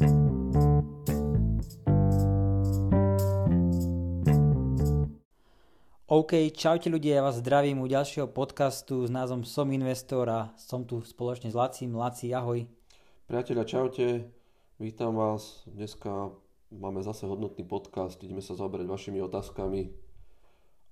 OK, 0.00 0.12
čaute 6.56 6.88
ľudia, 6.88 7.20
ja 7.20 7.26
vás 7.26 7.44
zdravím 7.44 7.84
u 7.84 7.86
ďalšieho 7.90 8.32
podcastu 8.32 9.04
s 9.04 9.12
názvom 9.12 9.44
Som 9.44 9.68
investor 9.76 10.24
a 10.24 10.40
som 10.56 10.88
tu 10.88 11.04
spoločne 11.04 11.52
s 11.52 11.56
Lacím. 11.58 11.92
Laci, 12.00 12.32
ahoj. 12.32 12.64
Priatelia, 13.28 13.68
čaute, 13.68 14.24
vítam 14.80 15.20
vás. 15.20 15.68
Dneska 15.68 16.32
máme 16.72 17.04
zase 17.04 17.28
hodnotný 17.28 17.68
podcast, 17.68 18.16
ideme 18.24 18.40
sa 18.40 18.56
zaoberať 18.56 18.88
vašimi 18.88 19.20
otázkami 19.20 19.92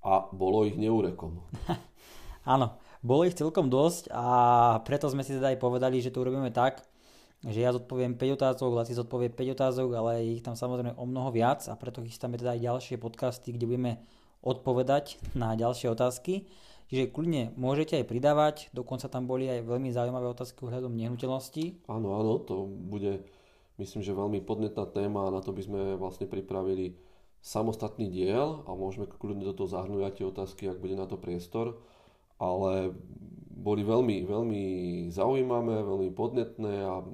a 0.04 0.29
bolo 0.36 0.68
ich 0.68 0.77
neúrekom. 0.77 1.40
Áno, 2.45 2.77
bolo 3.00 3.25
ich 3.25 3.40
celkom 3.40 3.72
dosť 3.72 4.12
a 4.12 4.27
preto 4.84 5.09
sme 5.09 5.25
si 5.25 5.32
teda 5.32 5.56
aj 5.56 5.62
povedali, 5.64 6.04
že 6.04 6.12
to 6.12 6.20
urobíme 6.20 6.52
tak, 6.52 6.84
že 7.46 7.62
ja 7.62 7.70
zodpoviem 7.70 8.18
5 8.18 8.34
otázok, 8.34 8.70
Laci 8.75 8.98
zodpovie 8.98 9.30
5 9.30 9.55
otázok, 9.55 9.88
ale 9.95 10.27
ich 10.27 10.43
tam 10.43 10.59
samozrejme 10.59 10.98
o 10.98 11.05
mnoho 11.06 11.30
viac 11.30 11.62
a 11.70 11.79
preto 11.79 12.02
chystáme 12.02 12.34
teda 12.34 12.59
aj 12.59 12.65
ďalšie 12.66 12.96
podcasty, 12.98 13.55
kde 13.55 13.70
budeme 13.70 13.92
odpovedať 14.42 15.23
na 15.38 15.55
ďalšie 15.55 15.95
otázky. 15.95 16.51
Čiže 16.88 17.12
kľudne 17.12 17.52
môžete 17.55 18.01
aj 18.01 18.09
pridávať, 18.09 18.56
dokonca 18.73 19.12
tam 19.12 19.29
boli 19.29 19.45
aj 19.46 19.60
veľmi 19.60 19.93
zaujímavé 19.93 20.24
otázky 20.32 20.65
ohľadom 20.65 20.96
nehnuteľnosti. 20.96 21.84
Áno, 21.84 22.16
áno, 22.16 22.41
to 22.41 22.65
bude 22.65 23.29
myslím, 23.77 24.01
že 24.01 24.16
veľmi 24.16 24.41
podnetná 24.43 24.88
téma 24.88 25.29
a 25.29 25.34
na 25.34 25.45
to 25.45 25.52
by 25.52 25.62
sme 25.62 25.80
vlastne 26.01 26.24
pripravili 26.24 26.96
samostatný 27.45 28.10
diel 28.10 28.66
a 28.66 28.74
môžeme 28.74 29.07
kľudne 29.07 29.46
do 29.46 29.55
toho 29.55 29.70
zahrnúť 29.70 30.02
aj 30.02 30.15
tie 30.18 30.27
otázky, 30.27 30.62
ak 30.66 30.82
bude 30.82 30.98
na 30.98 31.07
to 31.07 31.20
priestor. 31.20 31.79
Ale 32.38 32.95
boli 33.68 33.84
veľmi, 33.84 34.24
veľmi 34.24 34.62
zaujímavé, 35.12 35.84
veľmi 35.84 36.10
podnetné 36.16 36.74
a 36.88 37.04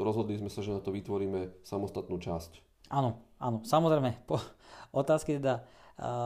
rozhodli 0.00 0.40
sme 0.40 0.48
sa, 0.48 0.64
že 0.64 0.72
na 0.72 0.80
to 0.80 0.96
vytvoríme 0.96 1.60
samostatnú 1.60 2.16
časť. 2.16 2.64
Áno, 2.88 3.20
áno, 3.36 3.60
samozrejme, 3.60 4.24
po, 4.24 4.40
otázky 5.04 5.36
teda 5.36 5.60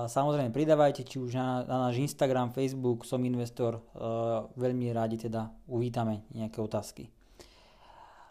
Samozrejme 0.07 0.55
pridávajte, 0.55 1.03
či 1.03 1.19
už 1.19 1.35
na, 1.35 1.67
na 1.67 1.91
náš 1.91 1.99
Instagram, 1.99 2.55
Facebook, 2.55 3.03
som 3.03 3.19
investor, 3.27 3.83
veľmi 4.55 4.95
rádi 4.95 5.19
teda 5.19 5.51
uvítame 5.67 6.23
nejaké 6.31 6.63
otázky. 6.63 7.11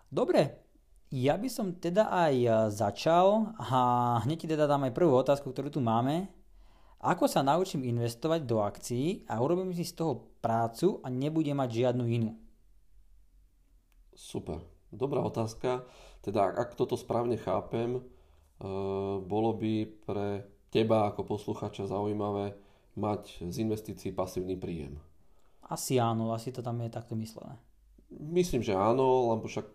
Dobre, 0.07 0.55
ja 1.11 1.35
by 1.35 1.49
som 1.51 1.75
teda 1.75 2.07
aj 2.07 2.35
začal 2.71 3.51
a 3.59 3.79
hneď 4.23 4.37
ti 4.39 4.47
teda 4.55 4.71
dám 4.71 4.87
aj 4.87 4.95
prvú 4.95 5.19
otázku, 5.19 5.51
ktorú 5.51 5.67
tu 5.67 5.83
máme. 5.83 6.31
Ako 7.03 7.27
sa 7.27 7.43
naučím 7.43 7.83
investovať 7.83 8.47
do 8.47 8.63
akcií 8.63 9.27
a 9.27 9.43
urobím 9.43 9.75
si 9.75 9.83
z 9.83 9.99
toho 9.99 10.31
prácu 10.39 11.03
a 11.03 11.11
nebudem 11.11 11.59
mať 11.59 11.83
žiadnu 11.83 12.07
inú? 12.07 12.31
Super, 14.15 14.63
dobrá 14.87 15.19
otázka. 15.19 15.83
Teda 16.23 16.47
ak 16.47 16.79
toto 16.79 16.95
správne 16.95 17.35
chápem, 17.35 17.99
bolo 19.19 19.51
by 19.51 19.83
pre 20.07 20.47
teba 20.71 21.11
ako 21.11 21.27
posluchača 21.27 21.91
zaujímavé 21.91 22.55
mať 22.95 23.51
z 23.51 23.55
investícií 23.67 24.15
pasívny 24.15 24.55
príjem? 24.55 24.95
Asi 25.67 25.99
áno, 25.99 26.31
asi 26.31 26.55
to 26.55 26.63
tam 26.63 26.79
je 26.79 26.87
takto 26.87 27.19
myslené. 27.19 27.59
Myslím, 28.15 28.63
že 28.63 28.79
áno, 28.79 29.35
lebo 29.35 29.51
však 29.51 29.67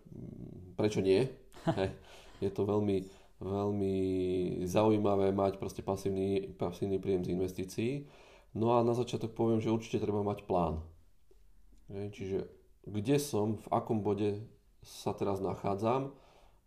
prečo 0.73 1.05
nie? 1.05 1.29
je 2.43 2.49
to 2.49 2.65
veľmi, 2.65 3.05
veľmi 3.39 3.95
zaujímavé 4.67 5.31
mať 5.31 5.59
proste 5.59 5.83
pasívny, 5.83 6.51
pasívny 6.55 6.99
príjem 6.99 7.23
z 7.23 7.31
investícií. 7.35 7.91
No 8.55 8.75
a 8.75 8.83
na 8.83 8.95
začiatok 8.95 9.35
poviem, 9.35 9.63
že 9.63 9.71
určite 9.71 10.03
treba 10.03 10.23
mať 10.23 10.43
plán. 10.43 10.83
Čiže 11.89 12.47
kde 12.85 13.17
som, 13.17 13.59
v 13.59 13.67
akom 13.71 14.03
bode 14.03 14.43
sa 14.83 15.15
teraz 15.15 15.39
nachádzam 15.39 16.15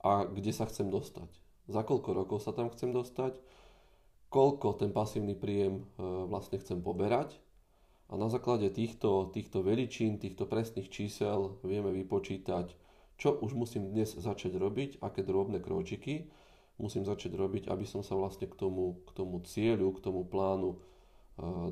a 0.02 0.26
kde 0.26 0.52
sa 0.52 0.66
chcem 0.66 0.88
dostať. 0.88 1.30
Za 1.70 1.86
koľko 1.86 2.10
rokov 2.12 2.38
sa 2.42 2.50
tam 2.50 2.72
chcem 2.72 2.90
dostať 2.90 3.38
koľko 4.32 4.80
ten 4.80 4.90
pasívny 4.96 5.36
príjem 5.36 5.84
e, 5.84 6.00
vlastne 6.24 6.56
chcem 6.56 6.80
poberať 6.80 7.36
a 8.08 8.16
na 8.16 8.32
základe 8.32 8.72
týchto, 8.72 9.28
týchto 9.28 9.60
veličín, 9.60 10.16
týchto 10.16 10.48
presných 10.48 10.88
čísel 10.88 11.60
vieme 11.60 11.92
vypočítať, 11.92 12.72
čo 13.20 13.36
už 13.36 13.52
musím 13.52 13.92
dnes 13.92 14.16
začať 14.16 14.56
robiť, 14.56 15.04
aké 15.04 15.20
drobné 15.20 15.60
kročiky 15.60 16.32
musím 16.80 17.04
začať 17.04 17.36
robiť, 17.36 17.68
aby 17.68 17.84
som 17.84 18.00
sa 18.00 18.16
vlastne 18.16 18.48
k 18.48 18.54
tomu, 18.56 19.02
k 19.08 19.10
tomu 19.12 19.40
cieľu, 19.44 19.92
k 19.96 20.02
tomu 20.02 20.24
plánu 20.24 20.76
e, 20.76 20.78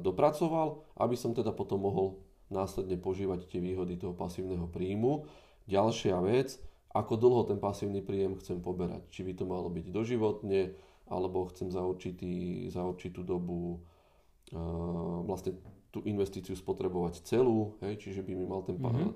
dopracoval, 0.00 0.84
aby 1.00 1.16
som 1.16 1.32
teda 1.32 1.52
potom 1.52 1.84
mohol 1.84 2.20
následne 2.50 2.98
požívať 2.98 3.46
tie 3.46 3.62
výhody 3.62 3.96
toho 3.96 4.12
pasívneho 4.12 4.66
príjmu. 4.66 5.24
Ďalšia 5.70 6.18
vec, 6.20 6.58
ako 6.90 7.14
dlho 7.14 7.42
ten 7.46 7.62
pasívny 7.62 8.02
príjem 8.02 8.34
chcem 8.42 8.58
poberať. 8.58 9.06
Či 9.14 9.30
by 9.30 9.32
to 9.38 9.44
malo 9.46 9.70
byť 9.70 9.86
doživotne, 9.94 10.74
alebo 11.06 11.46
chcem 11.54 11.70
za, 11.70 11.82
určitý, 11.82 12.66
za 12.70 12.82
určitú 12.82 13.22
dobu 13.22 13.78
uh, 13.78 15.22
vlastne 15.26 15.58
tú 15.90 16.02
investíciu 16.06 16.54
spotrebovať 16.54 17.26
celú, 17.26 17.78
hej, 17.82 17.98
čiže 17.98 18.22
by 18.22 18.32
mi 18.34 18.46
mal 18.46 18.62
ten, 18.62 18.78
mm-hmm. 18.78 19.10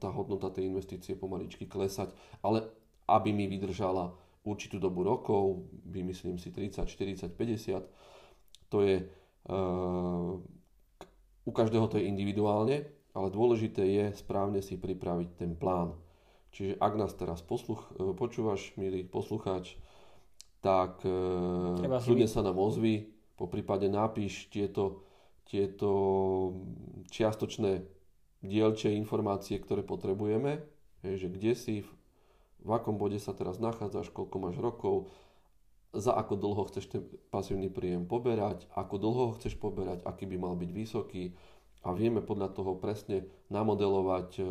tá 0.00 0.08
hodnota 0.08 0.48
tej 0.48 0.72
investície 0.72 1.12
pomaličky 1.16 1.68
klesať, 1.68 2.12
ale 2.40 2.64
aby 3.08 3.32
mi 3.32 3.44
vydržala 3.48 4.16
určitú 4.48 4.80
dobu 4.80 5.04
rokov, 5.04 5.68
vymyslím 5.84 6.40
si 6.40 6.48
30, 6.50 6.88
40, 6.88 7.36
50, 7.36 8.72
to 8.72 8.78
je 8.84 9.04
uh, 9.04 10.36
u 11.48 11.50
každého 11.52 11.88
to 11.88 11.96
je 11.96 12.04
individuálne, 12.04 12.84
ale 13.16 13.28
dôležité 13.32 13.80
je 13.80 14.04
správne 14.12 14.60
si 14.60 14.76
pripraviť 14.76 15.28
ten 15.40 15.56
plán. 15.56 15.96
Čiže 16.52 16.76
ak 16.76 16.92
nás 16.96 17.12
teraz 17.16 17.40
posluch, 17.40 17.88
počúvaš, 18.20 18.76
milý 18.76 19.04
poslucháč, 19.04 19.80
tak 20.60 21.00
e, 21.08 21.12
Treba 21.80 22.02
kľudne 22.02 22.28
sa 22.28 22.44
nám 22.44 22.60
ozvi, 22.60 23.08
po 23.38 23.46
prípade 23.46 23.86
napíš 23.86 24.50
tieto, 24.52 25.06
tieto 25.46 25.90
čiastočné 27.08 27.86
dielčie 28.42 28.92
informácie, 28.94 29.56
ktoré 29.62 29.86
potrebujeme, 29.86 30.62
že 31.02 31.30
kde 31.30 31.52
si, 31.54 31.74
v, 31.80 31.88
v 32.68 32.76
akom 32.76 33.00
bode 33.00 33.16
sa 33.16 33.32
teraz 33.32 33.56
nachádzaš, 33.56 34.12
koľko 34.12 34.36
máš 34.36 34.60
rokov, 34.60 35.08
za 35.96 36.12
ako 36.12 36.36
dlho 36.36 36.62
chceš 36.68 36.92
ten 36.92 37.02
pasívny 37.32 37.72
príjem 37.72 38.04
poberať, 38.04 38.68
ako 38.76 39.00
dlho 39.00 39.22
ho 39.32 39.36
chceš 39.40 39.56
poberať, 39.56 40.04
aký 40.04 40.28
by 40.28 40.36
mal 40.36 40.52
byť 40.52 40.70
vysoký. 40.76 41.32
A 41.80 41.96
vieme 41.96 42.20
podľa 42.20 42.52
toho 42.52 42.76
presne 42.76 43.24
namodelovať 43.48 44.28
e, 44.36 44.42
e, 44.44 44.48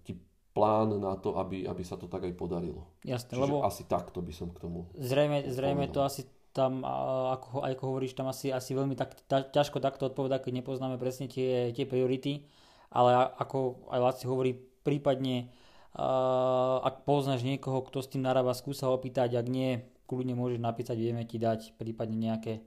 ti 0.00 0.16
plán 0.56 0.96
na 0.96 1.12
to, 1.20 1.36
aby, 1.36 1.68
aby 1.68 1.82
sa 1.84 2.00
to 2.00 2.08
tak 2.08 2.24
aj 2.24 2.32
podarilo. 2.40 2.88
Jasne, 3.04 3.36
Čiže 3.36 3.42
lebo 3.44 3.60
asi 3.68 3.84
takto 3.84 4.24
by 4.24 4.32
som 4.32 4.48
k 4.48 4.58
tomu 4.64 4.88
Zrejme, 4.96 5.44
zrejme 5.52 5.92
to 5.92 6.00
asi 6.00 6.24
tam, 6.56 6.80
ako, 7.36 7.62
ako 7.62 7.84
hovoríš, 7.84 8.16
tam 8.16 8.32
asi, 8.32 8.48
asi 8.48 8.72
veľmi 8.72 8.96
tak, 8.96 9.14
ťažko 9.28 9.78
takto 9.78 10.08
odpovedať, 10.08 10.48
keď 10.48 10.64
nepoznáme 10.64 10.96
presne 10.96 11.28
tie, 11.28 11.70
tie 11.76 11.84
priority, 11.84 12.48
ale 12.88 13.14
ako 13.36 13.86
aj 13.92 14.00
Laci 14.00 14.24
hovorí, 14.24 14.56
prípadne 14.82 15.52
ak 16.84 17.08
poznáš 17.08 17.42
niekoho, 17.46 17.80
kto 17.86 18.04
s 18.04 18.12
tým 18.12 18.22
narába, 18.24 18.52
skúsa 18.52 18.92
opýtať, 18.92 19.40
ak 19.40 19.46
nie, 19.48 19.84
kľudne 20.08 20.36
môžeš 20.36 20.60
napísať, 20.60 20.96
vieme 21.00 21.24
ti 21.24 21.40
dať 21.40 21.76
prípadne 21.80 22.16
nejaké 22.16 22.60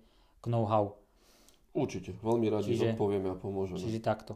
know-how. 0.46 0.98
Určite, 1.72 2.18
veľmi 2.20 2.52
radi 2.52 2.76
čiže, 2.76 2.94
zodpovieme 2.94 3.32
a 3.32 3.36
pomôžeme. 3.40 3.80
Čiže 3.80 4.04
takto. 4.04 4.36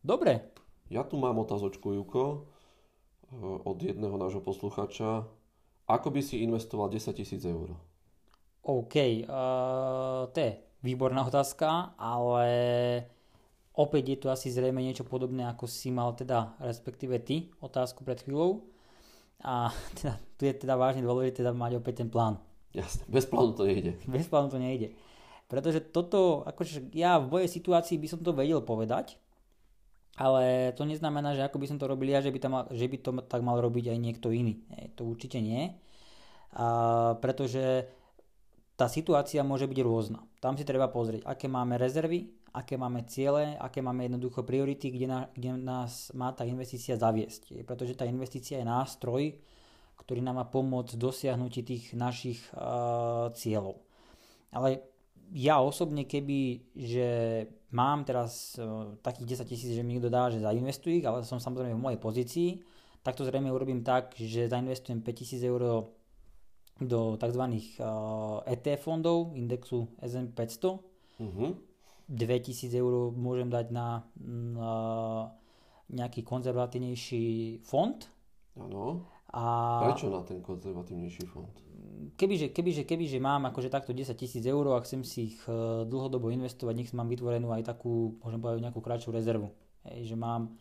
Dobre, 0.00 0.48
ja 0.88 1.04
tu 1.04 1.20
mám 1.20 1.36
otázočku, 1.36 1.92
Juko, 1.92 2.48
eh, 3.28 3.36
od 3.42 3.76
jedného 3.76 4.16
nášho 4.16 4.40
posluchača. 4.40 5.28
Ako 5.90 6.08
by 6.14 6.20
si 6.22 6.40
investoval 6.40 6.88
10 6.88 7.12
tisíc 7.18 7.42
eur? 7.42 7.74
OK, 8.60 8.94
uh, 9.26 10.28
to 10.30 10.38
je 10.38 10.52
výborná 10.84 11.26
otázka, 11.30 11.98
ale 11.98 12.46
opäť 13.80 14.04
je 14.12 14.18
tu 14.20 14.26
asi 14.28 14.52
zrejme 14.52 14.84
niečo 14.84 15.08
podobné, 15.08 15.48
ako 15.48 15.64
si 15.64 15.88
mal 15.88 16.12
teda, 16.12 16.52
respektíve 16.60 17.16
ty, 17.24 17.48
otázku 17.64 18.04
pred 18.04 18.20
chvíľou. 18.20 18.68
A 19.40 19.72
teda, 19.96 20.20
tu 20.36 20.44
je 20.44 20.52
teda 20.52 20.76
vážne 20.76 21.00
dôležité 21.00 21.40
teda 21.40 21.56
mať 21.56 21.80
opäť 21.80 22.04
ten 22.04 22.12
plán. 22.12 22.36
Jasne, 22.76 23.02
bez 23.08 23.24
plánu 23.26 23.56
to 23.56 23.66
nejde. 23.66 23.98
Bez 24.14 24.28
plánu 24.30 24.52
to 24.52 24.60
nejde. 24.60 24.94
Pretože 25.50 25.82
toto, 25.82 26.46
akože 26.46 26.94
ja 26.94 27.18
v 27.18 27.26
mojej 27.26 27.50
situácii 27.50 27.98
by 27.98 28.06
som 28.06 28.20
to 28.22 28.30
vedel 28.30 28.62
povedať, 28.62 29.18
ale 30.14 30.70
to 30.78 30.86
neznamená, 30.86 31.34
že 31.34 31.42
ako 31.42 31.58
by 31.58 31.66
som 31.66 31.78
to 31.82 31.90
robil 31.90 32.06
ja, 32.06 32.22
že 32.22 32.30
by, 32.30 32.38
tam, 32.38 32.52
že 32.70 32.86
by 32.86 32.96
to 33.02 33.10
tak 33.26 33.42
mal 33.42 33.58
robiť 33.58 33.90
aj 33.90 33.98
niekto 33.98 34.30
iný. 34.30 34.62
E, 34.70 34.94
to 34.94 35.02
určite 35.02 35.42
nie. 35.42 35.74
A, 36.54 37.18
pretože 37.18 37.90
tá 38.78 38.86
situácia 38.86 39.42
môže 39.42 39.66
byť 39.66 39.78
rôzna. 39.82 40.22
Tam 40.38 40.54
si 40.54 40.62
treba 40.62 40.86
pozrieť, 40.86 41.26
aké 41.26 41.50
máme 41.50 41.76
rezervy, 41.76 42.30
aké 42.50 42.74
máme 42.74 43.06
ciele, 43.06 43.54
aké 43.58 43.82
máme 43.82 44.06
jednoducho 44.06 44.42
priority, 44.42 44.90
kde, 44.90 45.06
na, 45.06 45.20
kde 45.30 45.54
nás 45.54 46.10
má 46.14 46.34
tá 46.34 46.42
investícia 46.42 46.98
zaviesť. 46.98 47.62
Pretože 47.62 47.94
tá 47.94 48.04
investícia 48.06 48.58
je 48.58 48.66
nástroj, 48.66 49.38
ktorý 50.00 50.20
nám 50.24 50.42
má 50.42 50.46
pomôcť 50.48 50.98
dosiahnutí 50.98 51.62
tých 51.62 51.84
našich 51.94 52.40
uh, 52.56 53.30
cieľov. 53.36 53.78
Ale 54.50 54.82
ja 55.30 55.62
osobne, 55.62 56.10
keby, 56.10 56.72
že 56.74 57.08
mám 57.70 58.02
teraz 58.02 58.58
uh, 58.58 58.98
takých 58.98 59.46
10 59.46 59.50
tisíc, 59.50 59.70
že 59.70 59.86
mi 59.86 59.94
niekto 59.94 60.10
dá, 60.10 60.26
že 60.26 60.42
zainvestuj 60.42 61.06
ale 61.06 61.22
som 61.22 61.38
samozrejme 61.38 61.78
v 61.78 61.84
mojej 61.86 62.00
pozícii, 62.02 62.50
tak 63.06 63.14
to 63.14 63.22
zrejme 63.22 63.48
urobím 63.48 63.86
tak, 63.86 64.18
že 64.18 64.50
zainvestujem 64.50 65.00
5000 65.00 65.46
eur 65.46 65.62
do 66.80 67.00
tzv. 67.20 67.44
ETF 68.48 68.80
fondov, 68.80 69.36
indexu 69.36 69.88
S&P 70.00 70.32
500. 70.32 70.80
Uh-huh. 71.20 71.69
2000 72.10 72.74
eur 72.74 73.14
môžem 73.14 73.46
dať 73.46 73.70
na, 73.70 74.02
na 74.18 74.72
nejaký 75.86 76.26
konzervatívnejší 76.26 77.62
fond. 77.62 77.98
Áno. 78.58 79.06
A... 79.30 79.42
Prečo 79.86 80.10
na 80.10 80.26
ten 80.26 80.42
konzervatívnejší 80.42 81.24
fond? 81.30 81.54
Kebyže, 82.18 82.50
kebyže, 82.50 82.82
kebyže 82.82 83.22
mám 83.22 83.46
akože 83.46 83.70
takto 83.70 83.94
10 83.94 84.18
tisíc 84.18 84.42
eur 84.42 84.74
a 84.74 84.82
chcem 84.82 85.06
si 85.06 85.30
ich 85.30 85.38
e, 85.46 85.86
dlhodobo 85.86 86.32
investovať, 86.34 86.74
nech 86.74 86.90
mám 86.96 87.06
vytvorenú 87.06 87.52
aj 87.54 87.62
takú, 87.62 88.18
môžem 88.24 88.40
povedať, 88.42 88.64
nejakú 88.66 88.80
kratšiu 88.82 89.14
rezervu. 89.14 89.54
Hej, 89.86 90.12
že 90.12 90.16
mám 90.18 90.58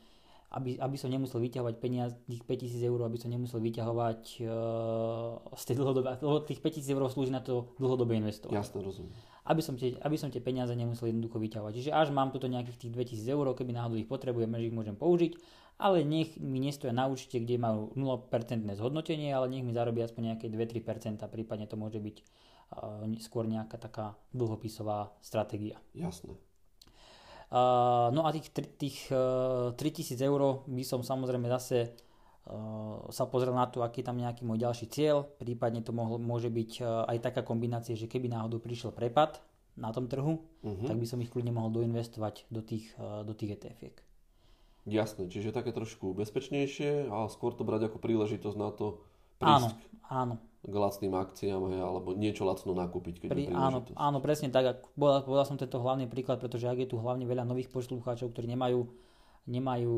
aby, 0.49 0.81
aby 0.81 0.97
som 0.97 1.13
nemusel 1.13 1.37
vyťahovať 1.45 1.75
peniaz, 1.77 2.17
tých 2.25 2.41
5000 2.41 2.81
eur, 2.81 2.99
aby 3.05 3.17
som 3.21 3.29
nemusel 3.29 3.61
vyťahovať 3.61 4.21
uh, 4.41 5.37
z 5.53 5.63
tej 5.69 5.75
dlhodobé, 5.77 6.17
tých 6.49 6.61
5000 6.65 6.89
eur 6.89 7.03
slúži 7.13 7.29
na 7.29 7.45
to 7.45 7.69
dlhodobé 7.77 8.17
investovať. 8.17 8.57
Jasne, 8.57 8.81
rozumiem. 8.81 9.13
Aby 9.49 9.65
som, 9.65 9.73
tie, 9.73 9.97
aby 10.05 10.13
som 10.13 10.29
tie 10.29 10.45
peniaze 10.45 10.69
nemusel 10.77 11.09
jednoducho 11.09 11.41
vyťahovať. 11.41 11.73
Čiže 11.73 11.91
až 11.91 12.13
mám 12.13 12.29
tuto 12.29 12.45
nejakých 12.45 12.85
tých 12.85 13.17
2000 13.17 13.33
eur, 13.33 13.49
keby 13.57 13.73
náhodou 13.73 13.97
ich 13.97 14.05
potrebujem, 14.05 14.53
že 14.53 14.69
ich 14.69 14.77
môžem 14.77 14.93
použiť, 14.93 15.33
ale 15.81 16.05
nech 16.05 16.37
mi 16.37 16.61
nestoja 16.61 16.93
na 16.93 17.09
účte, 17.09 17.41
kde 17.41 17.57
majú 17.57 17.89
0% 17.97 18.29
zhodnotenie, 18.77 19.33
ale 19.33 19.49
nech 19.49 19.65
mi 19.65 19.73
zarobia 19.73 20.05
aspoň 20.05 20.35
nejaké 20.35 20.53
2-3%, 20.53 21.23
prípadne 21.33 21.65
to 21.65 21.79
môže 21.81 21.97
byť 21.97 22.17
uh, 22.19 23.09
skôr 23.23 23.49
nejaká 23.49 23.81
taká 23.81 24.13
dlhopisová 24.35 25.15
stratégia. 25.23 25.81
Jasné. 25.97 26.37
Uh, 27.49 28.13
no 28.13 28.27
a 28.27 28.35
tých, 28.35 28.53
tých 28.77 29.09
uh, 29.09 29.73
3000 29.73 30.13
eur 30.21 30.61
by 30.69 30.83
som 30.85 31.01
samozrejme 31.01 31.49
zase 31.49 31.97
sa 33.09 33.23
pozrel 33.29 33.53
na 33.53 33.69
to, 33.69 33.85
aký 33.85 34.01
je 34.01 34.07
tam 34.09 34.17
nejaký 34.17 34.41
môj 34.41 34.57
ďalší 34.57 34.89
cieľ. 34.89 35.27
Prípadne 35.37 35.85
to 35.85 35.93
mohlo, 35.93 36.17
môže 36.17 36.49
byť 36.49 36.71
uh, 36.81 37.05
aj 37.05 37.17
taká 37.29 37.41
kombinácia, 37.45 37.93
že 37.93 38.09
keby 38.09 38.31
náhodou 38.31 38.57
prišiel 38.57 38.89
prepad 38.89 39.37
na 39.77 39.93
tom 39.93 40.09
trhu, 40.09 40.41
uh-huh. 40.65 40.87
tak 40.89 40.97
by 40.97 41.05
som 41.05 41.21
ich 41.21 41.29
kľudne 41.29 41.53
mohol 41.53 41.69
doinvestovať 41.69 42.49
do 42.49 42.65
tých, 42.65 42.89
uh, 42.97 43.21
do 43.21 43.37
tých 43.37 43.59
ETF-iek. 43.59 44.01
Jasné, 44.89 45.29
čiže 45.29 45.53
také 45.53 45.69
trošku 45.69 46.17
bezpečnejšie 46.17 47.13
a 47.13 47.29
skôr 47.29 47.53
to 47.53 47.61
brať 47.61 47.93
ako 47.93 48.01
príležitosť 48.01 48.57
na 48.57 48.73
to 48.73 49.05
prísť 49.37 49.77
áno, 50.09 50.35
áno 50.35 50.35
k 50.59 50.75
lacným 50.75 51.15
akciám 51.15 51.71
hej, 51.71 51.79
alebo 51.79 52.11
niečo 52.19 52.43
lacno 52.43 52.75
nakúpiť. 52.75 53.23
Keď 53.23 53.29
Pri, 53.31 53.47
áno, 53.47 53.87
áno, 53.95 54.17
presne 54.19 54.51
tak. 54.51 54.83
Povedal, 54.91 55.23
povedal 55.23 55.45
som 55.47 55.55
tento 55.55 55.79
hlavný 55.79 56.11
príklad, 56.11 56.43
pretože 56.43 56.67
ak 56.67 56.83
je 56.83 56.89
tu 56.91 56.99
hlavne 56.99 57.23
veľa 57.23 57.47
nových 57.47 57.71
poslucháčov, 57.71 58.35
ktorí 58.35 58.51
nemajú, 58.51 58.83
nemajú 59.47 59.95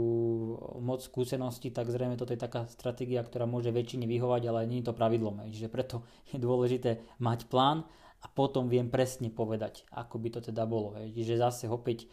moc 0.83 1.01
skúsenosti, 1.01 1.73
tak 1.73 1.89
zrejme 1.89 2.19
toto 2.19 2.35
je 2.35 2.39
taká 2.39 2.69
stratégia, 2.69 3.23
ktorá 3.25 3.49
môže 3.49 3.73
väčšine 3.73 4.05
vyhovať, 4.05 4.41
ale 4.47 4.69
nie 4.69 4.83
je 4.83 4.91
to 4.91 4.97
pravidlom. 4.97 5.47
Čiže 5.49 5.67
preto 5.71 6.05
je 6.29 6.37
dôležité 6.37 7.01
mať 7.17 7.49
plán 7.49 7.87
a 8.21 8.29
potom 8.29 8.69
viem 8.69 8.87
presne 8.87 9.33
povedať, 9.33 9.87
ako 9.89 10.21
by 10.21 10.29
to 10.37 10.39
teda 10.53 10.63
bolo. 10.69 10.93
Čiže 10.93 11.41
zase 11.41 11.65
opäť 11.65 12.05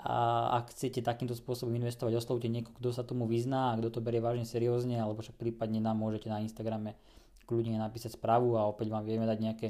ak 0.00 0.72
chcete 0.72 1.04
takýmto 1.04 1.36
spôsobom 1.36 1.76
investovať, 1.76 2.16
oslovte 2.16 2.48
niekoho, 2.48 2.72
kto 2.72 2.88
sa 2.88 3.04
tomu 3.04 3.28
vyzná 3.28 3.74
a 3.74 3.76
kto 3.76 4.00
to 4.00 4.00
berie 4.00 4.22
vážne 4.22 4.48
seriózne, 4.48 4.96
alebo 4.96 5.20
však 5.20 5.36
prípadne 5.36 5.76
nám 5.82 6.00
môžete 6.00 6.32
na 6.32 6.40
Instagrame 6.40 6.96
kľudne 7.44 7.76
napísať 7.76 8.16
správu 8.16 8.56
a 8.56 8.64
opäť 8.70 8.88
vám 8.88 9.04
vieme 9.04 9.28
dať 9.28 9.38
nejaké 9.42 9.68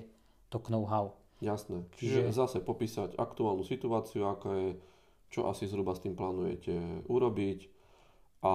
to 0.53 0.63
know-how. 0.71 1.17
Jasné. 1.41 1.89
Čiže, 1.97 2.29
Čiže 2.29 2.37
zase 2.37 2.59
popísať 2.61 3.17
aktuálnu 3.17 3.65
situáciu, 3.65 4.29
aká 4.29 4.53
je, 4.53 4.71
čo 5.31 5.47
asi 5.47 5.71
zhruba 5.71 5.95
s 5.95 6.03
tým 6.03 6.19
plánujete 6.19 7.07
urobiť 7.07 7.71
a 8.41 8.53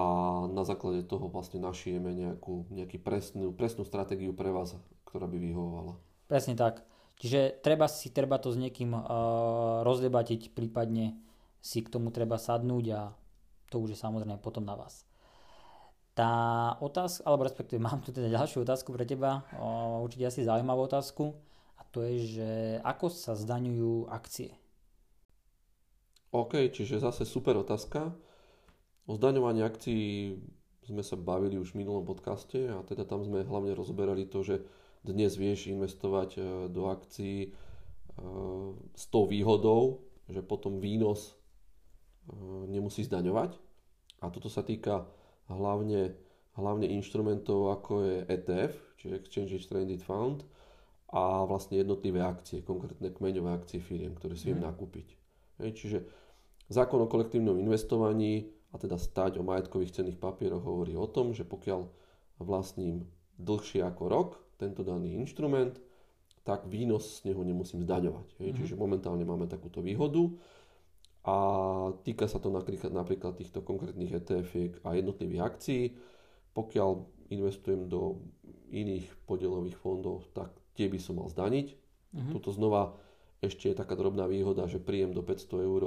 na 0.50 0.62
základe 0.66 1.06
toho 1.06 1.30
vlastne 1.30 1.62
našijeme 1.62 2.10
nejakú, 2.12 2.68
nejaký 2.68 2.98
presnú, 3.00 3.54
presnú 3.54 3.86
stratégiu 3.86 4.34
pre 4.34 4.50
vás, 4.50 4.76
ktorá 5.08 5.24
by 5.30 5.38
vyhovovala. 5.38 5.94
Presne 6.26 6.58
tak. 6.58 6.82
Čiže 7.16 7.64
treba 7.64 7.88
si, 7.88 8.12
treba 8.12 8.36
to 8.36 8.52
s 8.52 8.60
niekým 8.60 8.92
uh, 8.92 9.00
rozdebatiť, 9.86 10.52
prípadne 10.52 11.16
si 11.64 11.80
k 11.80 11.88
tomu 11.88 12.12
treba 12.12 12.36
sadnúť 12.36 12.84
a 12.92 13.00
to 13.72 13.80
už 13.80 13.96
je 13.96 13.98
samozrejme 13.98 14.36
potom 14.38 14.62
na 14.62 14.76
vás. 14.76 15.06
Tá 16.16 16.32
otázka, 16.80 17.24
alebo 17.28 17.44
respektíve 17.44 17.80
mám 17.80 18.00
tu 18.00 18.08
teda 18.08 18.32
ďalšiu 18.32 18.64
otázku 18.64 18.88
pre 18.88 19.04
teba, 19.04 19.44
o, 19.60 20.00
určite 20.00 20.24
asi 20.24 20.48
zaujímavú 20.48 20.88
otázku, 20.88 21.36
a 21.76 21.84
to 21.92 22.00
je, 22.08 22.40
že 22.40 22.50
ako 22.80 23.12
sa 23.12 23.36
zdaňujú 23.36 24.08
akcie? 24.08 24.56
OK, 26.34 26.70
čiže 26.72 27.02
zase 27.02 27.22
super 27.22 27.54
otázka. 27.58 28.14
O 29.06 29.14
zdaňovaní 29.14 29.62
akcií 29.62 30.34
sme 30.86 31.02
sa 31.02 31.18
bavili 31.18 31.58
už 31.58 31.74
v 31.74 31.82
minulom 31.82 32.06
podcaste 32.06 32.70
a 32.70 32.82
teda 32.86 33.06
tam 33.06 33.22
sme 33.22 33.46
hlavne 33.46 33.74
rozoberali 33.74 34.26
to, 34.26 34.42
že 34.42 34.62
dnes 35.06 35.38
vieš 35.38 35.70
investovať 35.70 36.30
e, 36.34 36.40
do 36.70 36.90
akcií 36.90 37.38
e, 37.46 37.50
s 38.94 39.04
tou 39.06 39.30
výhodou, 39.30 40.02
že 40.26 40.42
potom 40.42 40.82
výnos 40.82 41.30
e, 41.30 41.32
nemusí 42.70 43.06
zdaňovať. 43.06 43.54
A 44.22 44.30
toto 44.34 44.50
sa 44.50 44.66
týka 44.66 45.06
hlavne, 45.46 46.18
hlavne 46.58 46.90
inštrumentov 46.90 47.70
ako 47.70 47.92
je 48.02 48.16
ETF, 48.26 48.74
čiže 48.98 49.18
Exchange 49.22 49.62
Traded 49.66 50.02
Fund 50.02 50.42
a 51.14 51.46
vlastne 51.46 51.78
jednotlivé 51.78 52.18
akcie, 52.18 52.66
konkrétne 52.66 53.14
kmeňové 53.14 53.54
akcie 53.54 53.78
firiem, 53.78 54.18
ktoré 54.18 54.34
si 54.34 54.50
viem 54.50 54.58
mm. 54.58 54.66
nakúpiť. 54.66 55.25
Čiže 55.60 56.04
zákon 56.68 57.00
o 57.02 57.10
kolektívnom 57.10 57.56
investovaní 57.56 58.50
a 58.72 58.76
teda 58.76 59.00
stať 59.00 59.40
o 59.40 59.46
majetkových 59.46 60.02
cenných 60.02 60.20
papieroch 60.20 60.60
hovorí 60.60 60.92
o 60.98 61.08
tom, 61.08 61.32
že 61.32 61.48
pokiaľ 61.48 61.88
vlastním 62.42 63.08
dlhšie 63.40 63.80
ako 63.84 64.04
rok 64.08 64.30
tento 64.60 64.84
daný 64.84 65.16
inštrument, 65.16 65.80
tak 66.46 66.68
výnos 66.68 67.20
z 67.20 67.32
neho 67.32 67.42
nemusím 67.42 67.82
zdaňovať. 67.82 68.28
Hej. 68.38 68.50
Mm. 68.52 68.56
Čiže 68.62 68.74
momentálne 68.78 69.24
máme 69.26 69.50
takúto 69.50 69.82
výhodu 69.82 70.30
a 71.26 71.36
týka 72.06 72.30
sa 72.30 72.38
to 72.38 72.54
napríklad, 72.54 72.94
napríklad 72.94 73.34
týchto 73.34 73.66
konkrétnych 73.66 74.14
etf 74.14 74.52
a 74.86 74.94
jednotlivých 74.94 75.42
akcií. 75.42 75.82
Pokiaľ 76.54 76.90
investujem 77.34 77.90
do 77.90 78.22
iných 78.70 79.10
podielových 79.26 79.74
fondov, 79.74 80.30
tak 80.30 80.54
tie 80.78 80.86
by 80.86 81.02
som 81.02 81.18
mal 81.18 81.26
zdaniť. 81.26 81.74
Uh-huh. 81.74 82.32
Tuto 82.38 82.54
znova 82.54 82.94
ešte 83.44 83.72
je 83.72 83.76
taká 83.76 83.94
drobná 83.98 84.24
výhoda, 84.30 84.68
že 84.68 84.80
príjem 84.80 85.12
do 85.12 85.20
500 85.20 85.66
eur 85.66 85.82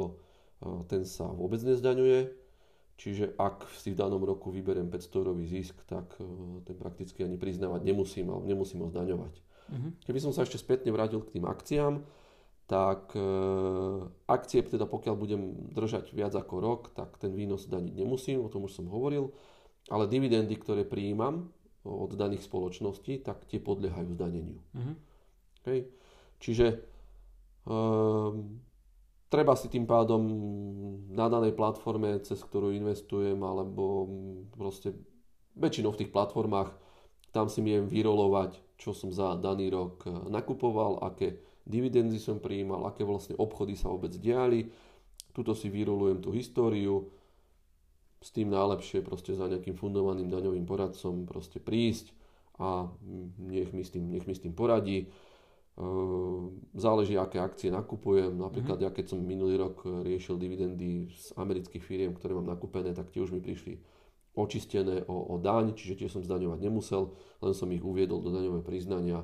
ten 0.92 1.08
sa 1.08 1.32
vôbec 1.32 1.64
nezdaňuje. 1.64 2.36
Čiže 3.00 3.40
ak 3.40 3.72
si 3.80 3.96
v 3.96 4.00
danom 4.00 4.20
roku 4.20 4.52
vyberiem 4.52 4.92
500 4.92 5.20
eurový 5.24 5.48
zisk, 5.48 5.80
tak 5.88 6.20
ten 6.68 6.76
prakticky 6.76 7.24
ani 7.24 7.40
priznávať 7.40 7.88
nemusím, 7.88 8.28
alebo 8.28 8.44
nemusím 8.44 8.84
ho 8.84 8.92
zdaňovať. 8.92 9.40
Uh-huh. 9.40 9.92
Keby 10.04 10.20
som 10.20 10.36
sa 10.36 10.44
ešte 10.44 10.60
spätne 10.60 10.92
vrátil 10.92 11.24
k 11.24 11.40
tým 11.40 11.48
akciám, 11.48 12.04
tak 12.68 13.16
e, 13.16 13.32
akcie, 14.28 14.62
teda 14.68 14.84
pokiaľ 14.84 15.16
budem 15.16 15.42
držať 15.72 16.12
viac 16.12 16.36
ako 16.36 16.56
rok, 16.60 16.82
tak 16.92 17.16
ten 17.18 17.32
výnos 17.32 17.72
daniť 17.72 17.94
nemusím, 17.96 18.44
o 18.44 18.52
tom 18.52 18.68
už 18.68 18.78
som 18.78 18.92
hovoril, 18.92 19.32
ale 19.88 20.06
dividendy, 20.06 20.60
ktoré 20.60 20.84
prijímam 20.84 21.50
od 21.88 22.12
daných 22.14 22.46
spoločností, 22.46 23.24
tak 23.24 23.48
tie 23.48 23.64
podliehajú 23.64 24.12
zdaneniu. 24.14 24.60
Mm-hmm. 24.76 24.96
Okay? 25.64 25.88
Čiže 26.44 26.84
e, 27.66 27.78
treba 29.28 29.54
si 29.56 29.68
tým 29.68 29.90
pádom 29.90 30.22
na 31.12 31.28
danej 31.28 31.58
platforme, 31.58 32.20
cez 32.24 32.40
ktorú 32.40 32.72
investujem, 32.76 33.40
alebo 33.42 34.08
proste 34.56 34.96
väčšinou 35.56 35.96
v 35.96 36.06
tých 36.06 36.14
platformách, 36.14 36.72
tam 37.30 37.46
si 37.52 37.62
viem 37.62 37.86
vyrolovať, 37.86 38.58
čo 38.80 38.96
som 38.96 39.14
za 39.14 39.36
daný 39.36 39.70
rok 39.72 40.06
e, 40.06 40.14
nakupoval, 40.30 41.04
aké 41.04 41.42
dividendy 41.68 42.18
som 42.18 42.42
prijímal, 42.42 42.88
aké 42.90 43.06
vlastne 43.06 43.38
obchody 43.38 43.78
sa 43.78 43.92
vôbec 43.92 44.14
diali. 44.18 44.72
Tuto 45.36 45.54
si 45.54 45.70
vyrolujem 45.70 46.20
tú 46.26 46.34
históriu, 46.34 47.14
s 48.20 48.30
tým 48.36 48.52
najlepšie 48.52 49.00
proste 49.00 49.32
za 49.32 49.48
nejakým 49.48 49.80
fundovaným 49.80 50.28
daňovým 50.28 50.68
poradcom 50.68 51.24
proste 51.24 51.64
prísť 51.64 52.12
a 52.60 52.92
nech 53.40 53.72
mi 53.72 53.88
s 53.88 53.96
tým, 53.96 54.12
nech 54.12 54.28
mi 54.28 54.36
s 54.36 54.44
tým 54.44 54.52
poradí. 54.52 55.08
Ehm, 55.80 56.60
záleží, 56.76 57.16
aké 57.16 57.40
akcie 57.40 57.72
nakupujem. 57.72 58.36
Napríklad, 58.36 58.84
mm-hmm. 58.84 58.92
ja 58.92 58.96
keď 58.96 59.06
som 59.16 59.20
minulý 59.24 59.56
rok 59.56 59.88
riešil 59.88 60.36
dividendy 60.36 61.08
z 61.16 61.32
amerických 61.40 61.84
firiem, 61.84 62.12
ktoré 62.12 62.36
mám 62.36 62.52
nakúpené, 62.52 62.92
tak 62.92 63.16
tie 63.16 63.24
už 63.24 63.32
mi 63.32 63.40
prišli 63.40 63.80
očistené 64.36 65.08
o, 65.08 65.34
o 65.34 65.36
daň, 65.40 65.74
čiže 65.74 66.06
tie 66.06 66.08
som 66.12 66.24
zdaňovať 66.24 66.60
nemusel, 66.62 67.16
len 67.42 67.56
som 67.56 67.72
ich 67.72 67.84
uviedol 67.84 68.20
do 68.22 68.30
daňového 68.32 68.64
priznania 68.64 69.24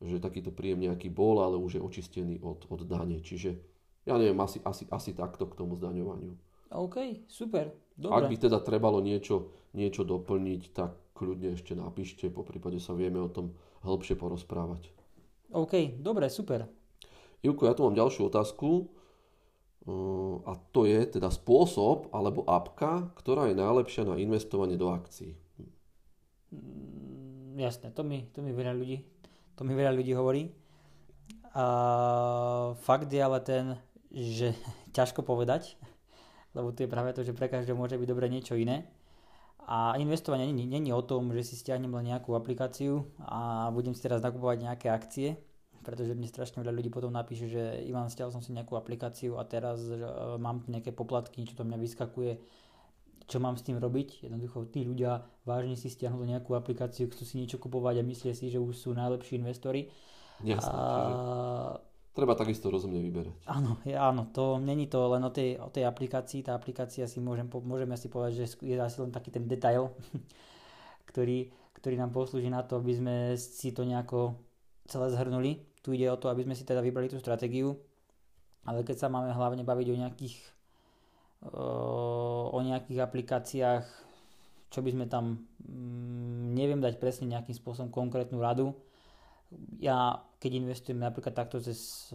že 0.00 0.16
takýto 0.16 0.48
príjem 0.48 0.88
nejaký 0.88 1.12
bol, 1.12 1.44
ale 1.44 1.60
už 1.60 1.76
je 1.76 1.84
očistený 1.84 2.40
od, 2.40 2.64
od 2.72 2.88
dane. 2.88 3.20
Čiže 3.20 3.60
ja 4.08 4.16
neviem, 4.16 4.40
asi, 4.40 4.56
asi, 4.64 4.88
asi 4.88 5.12
takto 5.12 5.44
k 5.44 5.60
tomu 5.60 5.76
zdaňovaniu. 5.76 6.32
OK, 6.72 7.28
super. 7.28 7.68
Dobre. 8.00 8.16
Ak 8.16 8.24
by 8.32 8.36
teda 8.40 8.58
trebalo 8.64 9.04
niečo, 9.04 9.52
niečo 9.76 10.08
doplniť, 10.08 10.62
tak 10.72 10.96
kľudne 11.12 11.52
ešte 11.52 11.76
napíšte, 11.76 12.32
po 12.32 12.48
prípade 12.48 12.80
sa 12.80 12.96
vieme 12.96 13.20
o 13.20 13.28
tom 13.28 13.52
hĺbšie 13.84 14.16
porozprávať. 14.16 14.88
OK, 15.50 15.98
dobre, 15.98 16.30
super. 16.30 16.66
Ivko, 17.42 17.66
ja 17.66 17.74
tu 17.74 17.82
mám 17.82 17.96
ďalšiu 17.96 18.30
otázku 18.30 18.86
a 20.44 20.52
to 20.70 20.84
je 20.84 21.08
teda 21.08 21.32
spôsob 21.32 22.12
alebo 22.12 22.44
apka, 22.44 23.10
ktorá 23.16 23.48
je 23.48 23.56
najlepšia 23.56 24.04
na 24.04 24.20
investovanie 24.20 24.76
do 24.76 24.92
akcií. 24.92 25.34
Mm, 26.52 27.56
jasné, 27.56 27.88
to 27.90 28.04
mi, 28.04 28.28
to 28.30 28.44
mi 28.44 28.52
veľa 28.52 28.76
ľudí, 28.76 29.00
to 29.56 29.64
mi 29.64 29.72
veľa 29.72 29.96
ľudí 29.96 30.12
hovorí. 30.12 30.52
A 31.56 31.64
fakt 32.84 33.10
je 33.10 33.18
ale 33.24 33.40
ten, 33.40 33.74
že 34.12 34.52
ťažko 34.96 35.24
povedať, 35.24 35.80
lebo 36.52 36.70
to 36.76 36.84
je 36.84 36.92
práve 36.92 37.10
to, 37.16 37.24
že 37.24 37.34
pre 37.34 37.48
každého 37.48 37.78
môže 37.78 37.96
byť 37.96 38.08
dobre 38.08 38.28
niečo 38.28 38.54
iné. 38.54 38.84
A 39.68 39.94
investovanie 40.00 40.48
není, 40.50 40.92
o 40.92 41.02
tom, 41.02 41.30
že 41.30 41.44
si 41.44 41.54
stiahnem 41.54 41.92
len 41.92 42.14
nejakú 42.14 42.34
aplikáciu 42.34 43.06
a 43.22 43.68
budem 43.70 43.94
si 43.94 44.02
teraz 44.02 44.24
nakupovať 44.24 44.56
nejaké 44.66 44.88
akcie, 44.90 45.38
pretože 45.84 46.12
mne 46.16 46.28
strašne 46.28 46.60
veľa 46.60 46.74
ľudí 46.76 46.90
potom 46.92 47.12
napíše, 47.12 47.46
že 47.48 47.84
Ivan, 47.86 48.10
stiahol 48.10 48.34
som 48.34 48.42
si 48.42 48.52
nejakú 48.52 48.74
aplikáciu 48.74 49.38
a 49.38 49.46
teraz 49.46 49.80
že, 49.84 50.04
mám 50.40 50.64
nejaké 50.66 50.90
poplatky, 50.90 51.46
čo 51.46 51.54
to 51.56 51.64
mňa 51.64 51.78
vyskakuje, 51.80 52.32
čo 53.30 53.38
mám 53.38 53.54
s 53.54 53.62
tým 53.62 53.78
robiť. 53.78 54.26
Jednoducho 54.26 54.66
tí 54.68 54.82
ľudia 54.82 55.22
vážne 55.46 55.78
si 55.78 55.86
stiahnu 55.86 56.24
nejakú 56.26 56.58
aplikáciu, 56.58 57.06
chcú 57.06 57.22
si 57.22 57.38
niečo 57.38 57.62
kupovať 57.62 58.02
a 58.02 58.08
myslia 58.08 58.34
si, 58.34 58.50
že 58.50 58.58
už 58.58 58.74
sú 58.74 58.90
najlepší 58.90 59.38
investori. 59.38 59.86
Jasne, 60.42 60.72
a... 60.72 61.89
Treba 62.10 62.34
takisto 62.34 62.74
rozumne 62.74 62.98
vyberať. 62.98 63.46
Áno, 63.46 63.78
áno, 63.86 64.22
to 64.34 64.58
není 64.58 64.90
to 64.90 64.98
len 65.14 65.22
o 65.22 65.30
tej, 65.30 65.62
o 65.62 65.70
tej 65.70 65.86
aplikácii. 65.86 66.42
Tá 66.42 66.58
aplikácia 66.58 67.06
si 67.06 67.22
môžem, 67.22 67.46
môžeme 67.46 67.94
si 67.94 68.10
povedať, 68.10 68.42
že 68.42 68.46
je 68.66 68.74
asi 68.74 68.98
len 68.98 69.14
taký 69.14 69.30
ten 69.30 69.46
detail, 69.46 69.94
ktorý, 71.10 71.54
ktorý 71.78 71.94
nám 71.94 72.10
poslúži 72.10 72.50
na 72.50 72.66
to, 72.66 72.82
aby 72.82 72.98
sme 72.98 73.14
si 73.38 73.70
to 73.70 73.86
nejako 73.86 74.34
celé 74.90 75.06
zhrnuli. 75.14 75.62
Tu 75.86 75.94
ide 75.94 76.10
o 76.10 76.18
to, 76.18 76.26
aby 76.28 76.42
sme 76.42 76.58
si 76.58 76.66
teda 76.66 76.82
vybrali 76.82 77.06
tú 77.06 77.16
stratégiu, 77.22 77.78
ale 78.66 78.82
keď 78.82 79.06
sa 79.06 79.08
máme 79.08 79.30
hlavne 79.30 79.62
baviť 79.62 79.88
o 79.94 80.00
nejakých 80.02 80.36
o 81.40 82.58
nejakých 82.60 83.00
aplikáciách, 83.00 83.84
čo 84.68 84.78
by 84.84 84.90
sme 84.92 85.06
tam, 85.08 85.48
mm, 85.64 86.52
neviem 86.52 86.80
dať 86.84 87.00
presne 87.00 87.32
nejakým 87.32 87.56
spôsobom 87.56 87.88
konkrétnu 87.88 88.36
radu. 88.38 88.76
Ja, 89.82 90.22
keď 90.38 90.62
investujem 90.62 91.02
napríklad 91.02 91.34
takto 91.34 91.58
cez... 91.58 92.10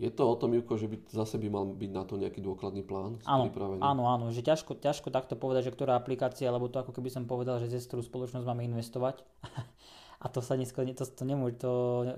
Je 0.00 0.08
to 0.08 0.24
o 0.24 0.34
tom, 0.40 0.56
Juko, 0.56 0.80
že 0.80 0.88
by 0.88 0.96
zase 1.12 1.36
by 1.36 1.48
mal 1.52 1.68
byť 1.68 1.90
na 1.92 2.02
to 2.08 2.16
nejaký 2.16 2.40
dôkladný 2.40 2.80
plán 2.80 3.20
áno, 3.28 3.52
Áno, 3.84 4.02
áno, 4.08 4.24
že 4.32 4.40
ťažko, 4.40 4.80
ťažko 4.80 5.12
takto 5.12 5.36
povedať, 5.36 5.68
že 5.68 5.74
ktorá 5.76 6.00
aplikácia, 6.00 6.48
lebo 6.48 6.72
to 6.72 6.80
ako 6.80 6.96
keby 6.96 7.12
som 7.12 7.28
povedal, 7.28 7.60
že 7.60 7.68
cez 7.68 7.84
ktorú 7.84 8.00
spoločnosť 8.00 8.48
máme 8.48 8.64
investovať. 8.64 9.20
A 10.24 10.32
to 10.32 10.40
sa 10.40 10.56
dneska, 10.56 10.80
to, 10.96 11.04
to, 11.04 11.24
nemôže, 11.28 11.60
to 11.60 11.72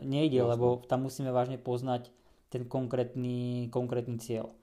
nejde, 0.06 0.38
Jasne. 0.38 0.54
lebo 0.54 0.78
tam 0.86 1.10
musíme 1.10 1.34
vážne 1.34 1.58
poznať 1.58 2.14
ten 2.46 2.62
konkrétny, 2.62 3.66
konkrétny 3.74 4.22
cieľ. 4.22 4.54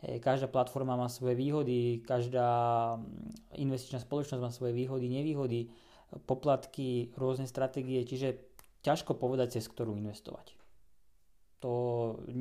Každá 0.00 0.48
platforma 0.48 0.96
má 0.96 1.08
svoje 1.12 1.36
výhody, 1.36 2.04
každá 2.04 2.48
mm, 2.96 3.60
investičná 3.60 4.00
spoločnosť 4.00 4.40
má 4.40 4.48
svoje 4.52 4.72
výhody, 4.72 5.12
nevýhody, 5.12 5.68
poplatky, 6.24 7.12
rôzne 7.20 7.44
stratégie, 7.44 8.02
čiže 8.02 8.49
ťažko 8.82 9.16
povedať, 9.16 9.60
cez 9.60 9.64
ktorú 9.68 9.96
investovať. 9.96 10.56
To 11.60 11.72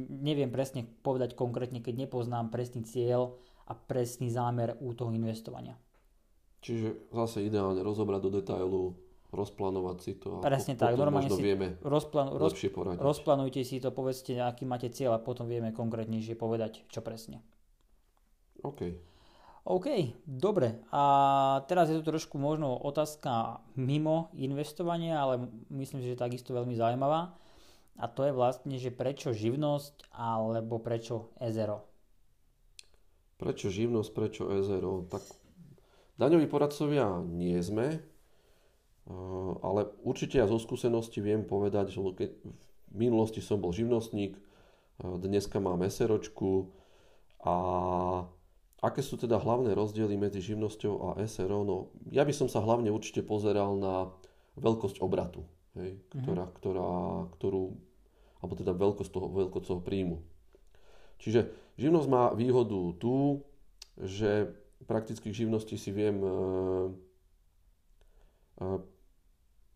neviem 0.10 0.48
presne 0.48 0.88
povedať 1.04 1.36
konkrétne, 1.36 1.84
keď 1.84 2.08
nepoznám 2.08 2.48
presný 2.48 2.88
cieľ 2.88 3.36
a 3.68 3.76
presný 3.76 4.32
zámer 4.32 4.80
u 4.80 4.96
toho 4.96 5.12
investovania. 5.12 5.76
Čiže 6.64 7.12
zase 7.12 7.44
ideálne 7.44 7.84
rozobrať 7.84 8.20
do 8.24 8.32
detailu, 8.40 8.84
rozplánovať 9.32 9.98
si 10.02 10.12
to 10.18 10.40
a 10.40 10.44
Presne 10.44 10.74
tak, 10.76 10.98
normálne 10.98 11.30
si 11.30 11.44
vieme 11.44 11.78
rozplan- 11.86 12.34
roz- 12.34 12.58
rozplánujte 12.98 13.62
si 13.62 13.78
to, 13.78 13.94
povedzte, 13.94 14.34
aký 14.42 14.66
máte 14.66 14.90
cieľ 14.90 15.20
a 15.20 15.24
potom 15.24 15.46
vieme 15.46 15.70
konkrétnejšie 15.72 16.34
povedať, 16.34 16.84
čo 16.90 17.00
presne. 17.06 17.44
OK. 18.66 19.09
OK, 19.70 20.18
dobre. 20.26 20.82
A 20.90 21.04
teraz 21.70 21.94
je 21.94 22.02
tu 22.02 22.04
trošku 22.10 22.42
možno 22.42 22.74
otázka 22.74 23.62
mimo 23.78 24.34
investovania, 24.34 25.22
ale 25.22 25.46
myslím, 25.70 26.02
že 26.02 26.18
je 26.18 26.24
takisto 26.26 26.58
veľmi 26.58 26.74
zaujímavá. 26.74 27.38
A 28.02 28.10
to 28.10 28.26
je 28.26 28.34
vlastne, 28.34 28.82
že 28.82 28.90
prečo 28.90 29.30
živnosť 29.30 30.10
alebo 30.10 30.82
prečo 30.82 31.30
ezero? 31.38 31.86
Prečo 33.38 33.70
živnosť, 33.70 34.10
prečo 34.10 34.50
ezero? 34.58 35.06
Tak 35.06 35.22
daňoví 36.18 36.50
poradcovia 36.50 37.22
nie 37.30 37.62
sme, 37.62 38.02
ale 39.62 39.82
určite 40.02 40.42
ja 40.42 40.50
zo 40.50 40.58
skúsenosti 40.58 41.22
viem 41.22 41.46
povedať, 41.46 41.94
že 41.94 42.02
v 42.02 42.26
minulosti 42.90 43.38
som 43.38 43.62
bol 43.62 43.70
živnostník, 43.70 44.34
dneska 44.98 45.62
mám 45.62 45.86
SROčku 45.86 46.74
a 47.46 47.54
Aké 48.80 49.04
sú 49.04 49.20
teda 49.20 49.36
hlavné 49.36 49.76
rozdiely 49.76 50.16
medzi 50.16 50.40
živnosťou 50.40 50.94
a 51.04 51.20
SRO? 51.28 51.68
No, 51.68 51.92
ja 52.08 52.24
by 52.24 52.32
som 52.32 52.48
sa 52.48 52.64
hlavne 52.64 52.88
určite 52.96 53.20
pozeral 53.20 53.76
na 53.76 54.16
veľkosť 54.56 55.04
obratu, 55.04 55.44
hej, 55.76 56.00
mm-hmm. 56.00 56.20
ktorá, 56.24 56.46
ktorá, 56.56 56.92
ktorú, 57.36 57.76
alebo 58.40 58.54
teda 58.56 58.72
veľkosť 58.72 59.12
toho, 59.12 59.28
veľkosť 59.28 59.66
toho 59.68 59.82
príjmu. 59.84 60.24
Čiže 61.20 61.52
živnosť 61.76 62.08
má 62.08 62.32
výhodu 62.32 62.96
tú, 62.96 63.44
že 64.00 64.56
prakticky 64.88 65.28
v 65.28 65.40
živnosti 65.44 65.76
si 65.76 65.92
viem 65.92 66.24
e, 66.24 66.32
e, 68.64 68.68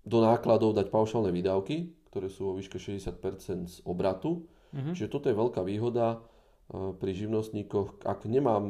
do 0.07 0.17
nákladov 0.23 0.79
dať 0.79 0.87
paušálne 0.87 1.35
výdavky, 1.35 1.91
ktoré 2.07 2.31
sú 2.31 2.51
vo 2.51 2.55
výške 2.55 2.79
60% 2.79 3.67
z 3.67 3.77
obratu. 3.83 4.47
Mm-hmm. 4.71 4.95
Čiže 4.95 5.11
toto 5.11 5.27
je 5.27 5.35
veľká 5.35 5.59
výhoda 5.67 6.23
pri 6.71 7.11
živnostníkoch, 7.11 8.01
ak 8.07 8.25
nemám 8.25 8.63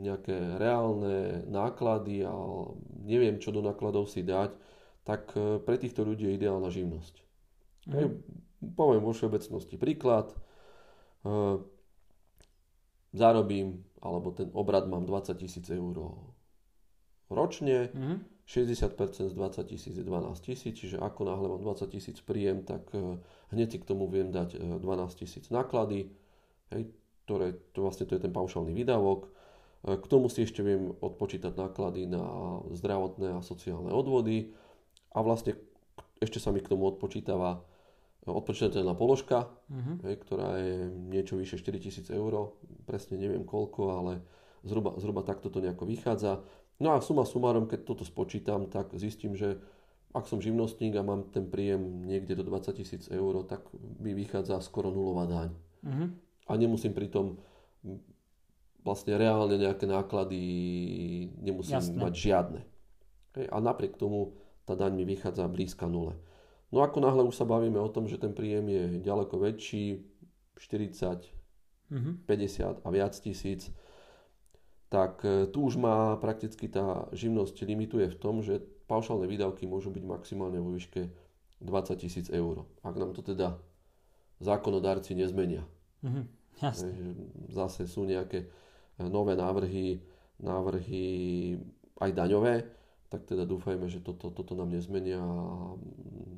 nejaké 0.00 0.58
reálne 0.58 1.44
náklady 1.46 2.24
a 2.24 2.34
neviem, 3.04 3.36
čo 3.38 3.52
do 3.52 3.60
nákladov 3.60 4.08
si 4.08 4.24
dať, 4.24 4.56
tak 5.08 5.32
e, 5.36 5.56
pre 5.62 5.80
týchto 5.80 6.04
ľudí 6.04 6.28
je 6.28 6.36
ideálna 6.36 6.68
živnosť. 6.68 7.14
Mm. 7.88 7.92
Hej, 7.96 8.06
poviem 8.76 9.00
vo 9.00 9.16
všeobecnosti 9.16 9.80
príklad. 9.80 10.34
E, 10.34 10.36
zarobím, 13.16 13.84
alebo 14.04 14.32
ten 14.36 14.52
obrad 14.52 14.84
mám 14.84 15.08
20 15.08 15.32
tisíc 15.40 15.64
eur 15.72 15.96
ročne, 17.32 17.88
mm. 17.92 18.16
60% 18.48 19.28
z 19.28 19.34
20 19.36 19.64
tisíc 19.68 19.94
je 19.96 20.04
12 20.04 20.32
tisíc, 20.40 20.74
čiže 20.76 20.96
ako 20.96 21.28
náhle 21.28 21.46
mám 21.52 21.60
20 21.60 21.88
tisíc 21.92 22.20
príjem, 22.24 22.64
tak 22.64 22.88
e, 22.92 23.20
hneď 23.52 23.68
si 23.68 23.78
k 23.80 23.88
tomu 23.88 24.08
viem 24.08 24.28
dať 24.28 24.80
12 24.80 24.82
tisíc 25.16 25.48
náklady. 25.48 26.12
Hej, 26.68 26.92
ktoré 27.28 27.52
to 27.76 27.84
vlastne 27.84 28.08
to 28.08 28.16
je 28.16 28.24
ten 28.24 28.32
paušálny 28.32 28.72
výdavok. 28.72 29.28
E, 29.28 30.00
k 30.00 30.06
tomu 30.08 30.32
si 30.32 30.48
ešte 30.48 30.64
viem 30.64 30.96
odpočítať 30.96 31.52
náklady 31.52 32.08
na 32.08 32.24
zdravotné 32.72 33.36
a 33.36 33.44
sociálne 33.44 33.92
odvody 33.92 34.56
a 35.12 35.20
vlastne 35.20 35.60
ešte 36.24 36.40
sa 36.40 36.56
mi 36.56 36.64
k 36.64 36.72
tomu 36.72 36.88
odpočítava 36.88 37.60
e, 38.24 38.32
odpočítateľná 38.32 38.96
položka, 38.96 39.52
uh-huh. 39.68 40.08
hej, 40.08 40.16
ktorá 40.24 40.56
je 40.56 40.88
niečo 40.88 41.36
vyše 41.36 41.60
4000 41.60 42.08
eur, 42.16 42.56
presne 42.88 43.20
neviem 43.20 43.44
koľko, 43.44 43.82
ale 43.92 44.24
zhruba, 44.64 44.96
zhruba 44.96 45.20
takto 45.20 45.52
to 45.52 45.60
nejako 45.60 45.84
vychádza. 45.84 46.40
No 46.80 46.96
a 46.96 47.04
suma 47.04 47.28
sumárom, 47.28 47.68
keď 47.68 47.84
toto 47.84 48.08
spočítam, 48.08 48.72
tak 48.72 48.96
zistím, 48.96 49.36
že 49.36 49.60
ak 50.16 50.24
som 50.24 50.40
živnostník 50.40 50.96
a 50.96 51.04
mám 51.04 51.28
ten 51.28 51.44
príjem 51.44 52.08
niekde 52.08 52.40
do 52.40 52.48
20 52.48 52.72
tisíc 52.72 53.04
eur, 53.12 53.44
tak 53.44 53.60
mi 54.00 54.16
vychádza 54.16 54.64
skoro 54.64 54.88
nulová 54.88 55.28
daň. 55.28 55.52
Uh-huh 55.84 56.08
a 56.48 56.52
nemusím 56.56 56.96
pritom 56.96 57.36
vlastne 58.82 59.20
reálne 59.20 59.60
nejaké 59.60 59.84
náklady 59.84 60.40
nemusím 61.44 61.76
Jasne. 61.76 62.00
mať 62.00 62.14
žiadne. 62.16 62.60
A 63.52 63.56
napriek 63.60 64.00
tomu 64.00 64.34
tá 64.64 64.72
daň 64.72 64.96
mi 64.96 65.04
vychádza 65.04 65.44
blízka 65.46 65.86
nule. 65.86 66.16
No 66.72 66.84
ako 66.84 67.00
náhle 67.00 67.22
už 67.24 67.36
sa 67.36 67.48
bavíme 67.48 67.80
o 67.80 67.88
tom, 67.88 68.08
že 68.08 68.20
ten 68.20 68.36
príjem 68.36 68.68
je 68.68 68.84
ďaleko 69.00 69.40
väčší, 69.40 70.04
40, 70.60 71.24
mm-hmm. 71.92 72.14
50 72.28 72.84
a 72.84 72.88
viac 72.92 73.14
tisíc, 73.16 73.72
tak 74.92 75.24
e, 75.24 75.48
tu 75.48 75.64
už 75.64 75.80
má 75.80 76.16
prakticky 76.20 76.68
tá 76.68 77.08
živnosť 77.12 77.64
limituje 77.64 78.12
v 78.12 78.16
tom, 78.20 78.44
že 78.44 78.60
paušálne 78.88 79.24
výdavky 79.24 79.64
môžu 79.64 79.88
byť 79.92 80.04
maximálne 80.04 80.60
vo 80.60 80.74
výške 80.76 81.08
20 81.64 82.04
tisíc 82.04 82.26
eur. 82.28 82.68
Ak 82.84 82.96
nám 82.96 83.16
to 83.16 83.24
teda 83.24 83.56
zákonodárci 84.44 85.16
nezmenia. 85.16 85.64
Mm-hmm. 86.04 86.37
Jasne. 86.58 86.90
Zase 87.54 87.86
sú 87.86 88.02
nejaké 88.04 88.46
eh, 88.46 89.08
nové 89.08 89.38
návrhy, 89.38 90.02
návrhy 90.42 91.06
aj 91.98 92.10
daňové, 92.14 92.54
tak 93.08 93.24
teda 93.24 93.48
dúfajme, 93.48 93.88
že 93.88 94.04
toto, 94.04 94.30
toto 94.30 94.52
nám 94.52 94.70
nezmenia 94.70 95.18
a 95.18 95.74
mm, 95.74 96.34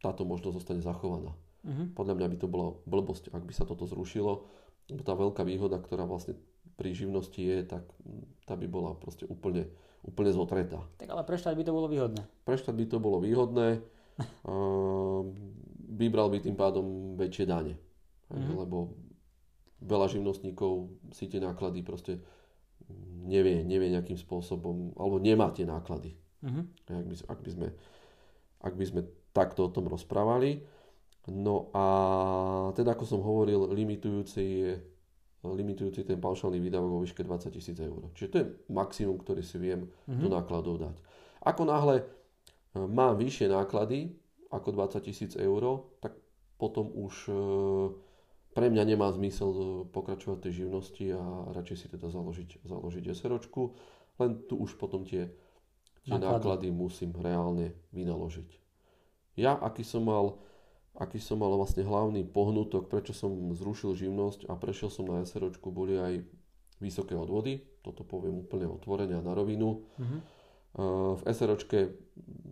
táto 0.00 0.24
možnosť 0.24 0.56
zostane 0.56 0.80
zachovaná. 0.82 1.36
Uh-huh. 1.66 1.86
Podľa 1.92 2.14
mňa 2.16 2.26
by 2.32 2.36
to 2.40 2.48
bolo 2.48 2.80
blbosť, 2.88 3.30
ak 3.36 3.42
by 3.44 3.52
sa 3.52 3.68
toto 3.68 3.84
zrušilo, 3.84 4.48
lebo 4.88 5.02
tá 5.02 5.12
veľká 5.12 5.42
výhoda, 5.44 5.76
ktorá 5.76 6.08
vlastne 6.08 6.38
pri 6.78 6.94
živnosti 6.96 7.36
je, 7.36 7.62
tak 7.68 7.84
mm, 8.02 8.48
tá 8.48 8.56
by 8.56 8.66
bola 8.66 8.96
proste 8.96 9.28
úplne, 9.28 9.68
úplne 10.02 10.32
zotretá. 10.32 10.80
Tak 10.98 11.12
ale 11.12 11.22
pre 11.22 11.36
by 11.36 11.62
to 11.62 11.72
bolo 11.76 11.86
výhodné. 11.86 12.22
Pre 12.48 12.56
by 12.56 12.84
to 12.88 12.98
bolo 12.98 13.18
výhodné, 13.20 13.68
vybral 16.02 16.32
by 16.32 16.38
tým 16.40 16.56
pádom 16.56 17.14
väčšie 17.20 17.44
dane. 17.44 17.74
Uh-huh. 18.32 18.64
Lebo 18.64 19.05
veľa 19.82 20.06
živnostníkov 20.08 20.88
si 21.12 21.28
tie 21.28 21.40
náklady 21.42 21.84
proste 21.84 22.22
nevie, 23.26 23.66
nevie 23.66 23.92
nejakým 23.92 24.16
spôsobom, 24.16 24.94
alebo 24.96 25.16
nemá 25.18 25.50
tie 25.52 25.66
náklady. 25.66 26.16
Mhm. 26.44 26.62
Ak 26.92 27.04
by, 27.04 27.14
ak, 27.28 27.38
by 27.42 27.50
sme, 27.50 27.68
ak 28.62 28.74
by 28.76 28.84
sme 28.86 29.00
takto 29.36 29.68
o 29.68 29.72
tom 29.72 29.90
rozprávali. 29.90 30.64
No 31.26 31.74
a 31.74 31.84
teda 32.72 32.94
ako 32.94 33.04
som 33.04 33.20
hovoril, 33.20 33.68
limitujúci 33.74 34.44
je 34.46 34.72
limitujúci 35.46 36.02
ten 36.02 36.18
paušálny 36.18 36.58
výdavok 36.58 36.90
vo 36.90 37.02
výške 37.06 37.22
20 37.22 37.54
tisíc 37.54 37.78
eur. 37.78 38.10
Čiže 38.18 38.30
to 38.32 38.36
je 38.42 38.46
maximum, 38.72 39.20
ktorý 39.22 39.46
si 39.46 39.62
viem 39.62 39.86
mm-hmm. 39.86 40.18
do 40.18 40.26
nákladov 40.26 40.82
dať. 40.82 40.96
Ako 41.46 41.62
náhle 41.62 42.02
e, 42.02 42.04
mám 42.82 43.14
vyššie 43.14 43.52
náklady 43.54 44.10
ako 44.50 44.74
20 44.74 45.06
tisíc 45.06 45.32
eur, 45.38 45.86
tak 46.02 46.18
potom 46.58 46.90
už 46.90 47.30
e, 47.30 47.34
pre 48.56 48.72
mňa 48.72 48.82
nemá 48.88 49.12
zmysel 49.12 49.50
e, 49.52 49.60
pokračovať 49.92 50.48
tej 50.48 50.64
živnosti 50.64 51.04
a 51.12 51.52
radšej 51.52 51.76
si 51.76 51.86
teda 51.92 52.08
založiť, 52.08 52.64
založiť 52.64 53.04
SROčku, 53.12 53.76
len 54.16 54.30
tu 54.48 54.56
už 54.56 54.80
potom 54.80 55.04
tie, 55.04 55.28
tie 56.08 56.16
náklady. 56.16 56.24
náklady 56.24 56.68
musím 56.72 57.12
reálne 57.20 57.76
vynaložiť. 57.92 58.48
Ja, 59.36 59.60
aký 59.60 59.84
som 59.84 60.08
mal 60.08 60.40
aký 60.96 61.20
som 61.20 61.44
mal 61.44 61.52
vlastne 61.52 61.84
hlavný 61.84 62.24
pohnutok, 62.24 62.88
prečo 62.88 63.12
som 63.12 63.52
zrušil 63.52 63.92
živnosť 63.92 64.48
a 64.48 64.56
prešiel 64.56 64.88
som 64.88 65.04
na 65.04 65.20
SROčku, 65.28 65.68
boli 65.68 66.00
aj 66.00 66.24
vysoké 66.80 67.12
odvody, 67.12 67.60
toto 67.84 68.00
poviem 68.00 68.40
úplne 68.40 68.64
otvorene 68.68 69.20
a 69.20 69.24
na 69.24 69.36
rovinu. 69.36 69.84
Mm-hmm. 70.00 70.20
V 71.16 71.22
SROčke 71.24 71.96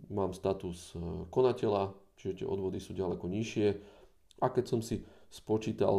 mám 0.09 0.33
status 0.33 0.97
e, 0.97 1.01
konateľa, 1.29 1.93
čiže 2.17 2.41
tie 2.41 2.47
odvody 2.49 2.81
sú 2.81 2.97
ďaleko 2.97 3.29
nižšie 3.29 3.67
a 4.41 4.45
keď 4.49 4.65
som 4.65 4.81
si 4.81 5.05
spočítal, 5.35 5.95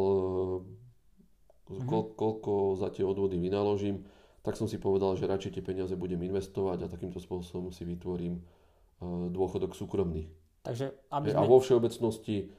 mm-hmm. 1.69 1.85
ko, 1.85 1.97
koľko 2.17 2.51
za 2.81 2.89
tie 2.89 3.05
odvody 3.05 3.37
vynaložím, 3.37 4.01
tak 4.41 4.57
som 4.57 4.65
si 4.65 4.81
povedal, 4.81 5.13
že 5.13 5.29
radšej 5.29 5.59
tie 5.59 5.63
peniaze 5.63 5.93
budem 5.93 6.17
investovať 6.25 6.87
a 6.87 6.91
takýmto 6.91 7.21
spôsobom 7.21 7.69
si 7.69 7.85
vytvorím 7.85 8.39
e, 8.39 8.41
dôchodok 9.29 9.77
súkromný. 9.77 10.25
Takže, 10.65 10.95
aby 11.13 11.35
sme... 11.35 11.37
A 11.37 11.43
vo 11.45 11.59
všeobecnosti, 11.61 12.49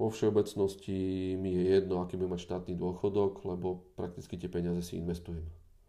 vo 0.00 0.08
všeobecnosti 0.10 0.98
mi 1.38 1.54
je 1.54 1.78
jedno, 1.78 2.02
aký 2.02 2.18
bude 2.18 2.32
mať 2.34 2.42
štátny 2.42 2.74
dôchodok, 2.74 3.46
lebo 3.46 3.86
prakticky 3.94 4.40
tie 4.40 4.50
peniaze 4.50 4.82
si 4.82 4.98
investujem. 4.98 5.44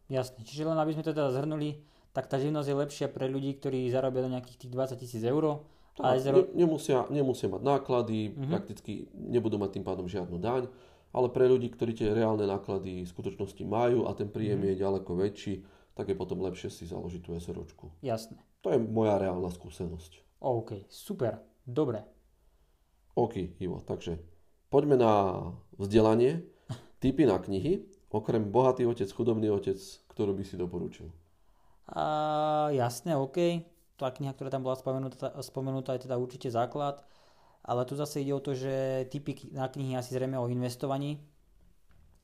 Jasne, 0.07 0.43
čiže 0.43 0.67
len 0.67 0.79
aby 0.79 0.95
sme 0.95 1.03
to 1.03 1.11
teda 1.11 1.31
zhrnuli, 1.31 1.83
tak 2.15 2.31
tá 2.31 2.39
živnosť 2.39 2.67
je 2.67 2.81
lepšia 2.83 3.07
pre 3.11 3.27
ľudí, 3.27 3.59
ktorí 3.59 3.91
zarobia 3.91 4.23
do 4.23 4.31
nejakých 4.31 4.67
tých 4.67 4.71
20 4.71 4.99
tisíc 4.99 5.23
eur. 5.23 5.63
Tak, 5.97 6.21
zro... 6.21 6.45
ne, 6.45 6.63
nemusia, 6.63 7.09
nemusia 7.09 7.49
mať 7.49 7.61
náklady, 7.65 8.29
uh-huh. 8.29 8.53
prakticky 8.53 9.09
nebudú 9.17 9.57
mať 9.57 9.81
tým 9.81 9.85
pádom 9.85 10.05
žiadnu 10.05 10.37
daň, 10.37 10.69
ale 11.09 11.27
pre 11.33 11.49
ľudí, 11.49 11.73
ktorí 11.73 11.97
tie 11.97 12.13
reálne 12.13 12.45
náklady 12.45 13.01
v 13.01 13.09
skutočnosti 13.09 13.65
majú 13.65 14.05
a 14.05 14.13
ten 14.13 14.29
príjem 14.29 14.61
uh-huh. 14.61 14.77
je 14.77 14.81
ďaleko 14.85 15.11
väčší, 15.17 15.53
tak 15.97 16.13
je 16.13 16.15
potom 16.15 16.37
lepšie 16.45 16.69
si 16.69 16.85
založiť 16.85 17.21
tú 17.25 17.33
SROčku. 17.33 17.89
Jasne. 18.05 18.37
To 18.61 18.69
je 18.69 18.77
moja 18.77 19.17
reálna 19.17 19.49
skúsenosť. 19.49 20.21
OK, 20.45 20.85
super. 20.85 21.41
Dobre. 21.65 22.05
OK, 23.17 23.57
Ivo, 23.57 23.81
takže 23.81 24.21
poďme 24.69 25.01
na 25.01 25.13
vzdelanie. 25.81 26.45
Typy 27.01 27.25
na 27.25 27.41
knihy, 27.41 27.89
okrem 28.13 28.53
Bohatý 28.53 28.85
otec, 28.85 29.09
chudobný 29.09 29.49
otec, 29.49 29.81
ktorú 30.13 30.37
by 30.37 30.43
si 30.45 30.53
doporučil? 30.53 31.09
A, 31.89 32.69
jasné, 32.77 33.17
OK. 33.17 33.65
Tá 33.97 34.13
kniha, 34.13 34.31
ktorá 34.37 34.53
tam 34.53 34.61
bola 34.61 34.77
spomenutá, 34.77 35.33
spomenutá, 35.41 35.97
je 35.97 36.05
teda 36.05 36.21
určite 36.21 36.53
základ. 36.53 37.01
Ale 37.65 37.83
tu 37.83 37.97
zase 37.97 38.21
ide 38.23 38.31
o 38.31 38.39
to, 38.39 38.53
že 38.53 39.05
typy 39.11 39.51
na 39.51 39.67
knihy 39.67 39.97
asi 39.97 40.13
zrejme 40.13 40.37
o 40.37 40.47
investovaní. 40.47 41.19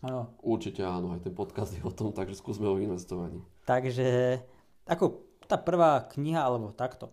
No. 0.05 0.35
Určite 0.39 0.85
áno, 0.85 1.17
aj 1.17 1.25
ten 1.25 1.33
podcast 1.33 1.73
je 1.73 1.81
o 1.83 1.91
tom, 1.91 2.13
takže 2.13 2.37
skúsme 2.37 2.69
o 2.69 2.79
investovaní. 2.79 3.41
Takže, 3.65 4.39
ako 4.87 5.25
tá 5.49 5.57
prvá 5.59 6.05
kniha, 6.13 6.43
alebo 6.43 6.71
takto, 6.71 7.11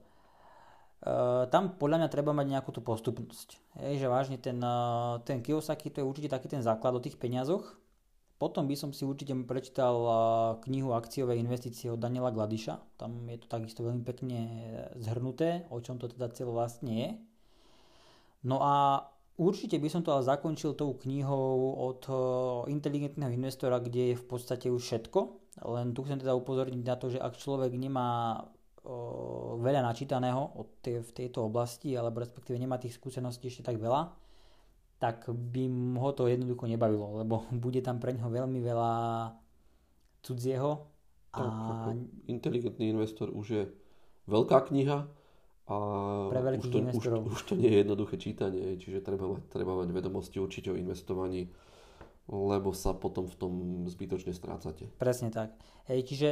Uh, 1.01 1.49
tam 1.49 1.81
podľa 1.81 2.05
mňa 2.05 2.09
treba 2.13 2.37
mať 2.37 2.47
nejakú 2.53 2.77
tú 2.77 2.85
postupnosť. 2.85 3.57
Hej, 3.81 4.05
že 4.05 4.13
vážne 4.13 4.37
ten, 4.37 4.61
uh, 4.61 5.17
ten 5.25 5.41
Kiyosaki 5.41 5.89
to 5.89 6.05
je 6.05 6.09
určite 6.13 6.29
taký 6.29 6.45
ten 6.53 6.61
základ 6.61 6.93
o 6.93 7.01
tých 7.01 7.17
peniazoch. 7.17 7.81
Potom 8.41 8.65
by 8.65 8.73
som 8.73 8.89
si 8.97 9.05
určite 9.05 9.37
prečítal 9.45 10.01
uh, 10.01 10.17
knihu 10.65 10.97
Akciové 10.97 11.37
investície 11.37 11.93
od 11.93 12.01
Daniela 12.01 12.33
Gladiša. 12.33 12.97
Tam 12.97 13.29
je 13.29 13.37
to 13.37 13.45
takisto 13.45 13.85
veľmi 13.85 14.01
pekne 14.01 14.39
zhrnuté, 14.97 15.69
o 15.69 15.77
čom 15.85 16.01
to 16.01 16.09
teda 16.09 16.33
celo 16.33 16.57
vlastne 16.57 16.93
je. 16.97 17.11
No 18.49 18.65
a 18.65 19.05
určite 19.37 19.77
by 19.77 19.93
som 19.93 20.01
to 20.01 20.17
ale 20.17 20.25
zakončil 20.25 20.73
tou 20.73 20.97
knihou 20.97 21.77
od 21.77 22.01
inteligentného 22.73 23.29
investora, 23.29 23.77
kde 23.77 24.17
je 24.17 24.17
v 24.17 24.25
podstate 24.25 24.73
už 24.73 24.81
všetko. 24.81 25.21
Len 25.69 25.93
tu 25.93 26.01
chcem 26.09 26.17
teda 26.17 26.33
upozorniť 26.33 26.81
na 26.81 26.97
to, 26.97 27.13
že 27.13 27.21
ak 27.21 27.37
človek 27.37 27.77
nemá 27.77 28.41
veľa 29.61 29.85
načítaného 29.85 30.57
v 30.81 31.11
tejto 31.13 31.53
oblasti, 31.53 31.93
alebo 31.93 32.25
respektíve 32.25 32.57
nemá 32.57 32.81
tých 32.81 32.97
skúseností 32.97 33.53
ešte 33.53 33.69
tak 33.69 33.77
veľa, 33.77 34.09
tak 35.01 35.33
by 35.33 35.65
ho 35.97 36.13
to 36.13 36.29
jednoducho 36.29 36.69
nebavilo, 36.69 37.25
lebo 37.25 37.49
bude 37.57 37.81
tam 37.81 37.97
pre 37.97 38.13
ňoho 38.13 38.29
veľmi 38.29 38.61
veľa 38.61 38.93
cudzieho. 40.21 40.85
A... 41.33 41.41
Tak, 41.41 41.97
inteligentný 42.29 42.93
investor 42.93 43.33
už 43.33 43.47
je 43.49 43.65
veľká 44.29 44.69
kniha 44.69 45.09
a 45.71 45.77
pre 46.29 46.59
už 46.59 46.69
to, 46.69 46.79
už, 46.83 47.05
už 47.33 47.41
to 47.49 47.55
nie 47.57 47.71
je 47.71 47.79
jednoduché 47.87 48.19
čítanie, 48.19 48.77
čiže 48.77 49.01
treba 49.01 49.39
mať, 49.39 49.49
treba 49.49 49.73
mať 49.79 49.89
vedomosti 49.95 50.37
určite 50.43 50.75
o 50.75 50.77
investovaní, 50.77 51.49
lebo 52.29 52.75
sa 52.75 52.93
potom 52.93 53.31
v 53.31 53.37
tom 53.39 53.53
zbytočne 53.87 54.35
strácate. 54.35 54.91
Presne 55.01 55.31
tak. 55.33 55.55
Hej, 55.87 56.11
čiže 56.11 56.29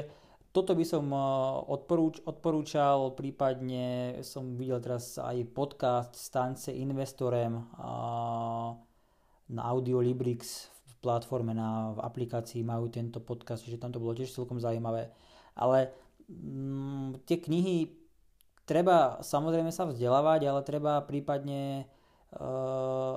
toto 0.53 0.73
by 0.73 0.85
som 0.85 1.05
eh, 1.13 1.21
odporúč, 1.69 2.25
odporúčal, 2.25 3.15
prípadne 3.15 4.19
som 4.25 4.57
videl 4.57 4.81
teraz 4.81 5.21
aj 5.21 5.45
podcast 5.53 6.17
Stance 6.17 6.73
Investorem 6.73 7.61
na 9.49 9.63
Audiolibrix 9.65 10.69
v 10.85 10.95
platforme, 11.01 11.57
na, 11.57 11.97
v 11.97 12.01
aplikácii 12.05 12.61
majú 12.61 12.93
tento 12.93 13.25
podcast, 13.25 13.65
čiže 13.65 13.81
tam 13.81 13.93
to 13.93 14.03
bolo 14.03 14.13
tiež 14.13 14.29
celkom 14.29 14.61
zaujímavé. 14.61 15.09
Ale 15.57 15.93
mm, 16.29 17.25
tie 17.25 17.41
knihy 17.41 17.97
treba 18.69 19.25
samozrejme 19.25 19.73
sa 19.73 19.89
vzdelávať, 19.89 20.41
ale 20.45 20.61
treba 20.69 21.01
prípadne 21.09 21.89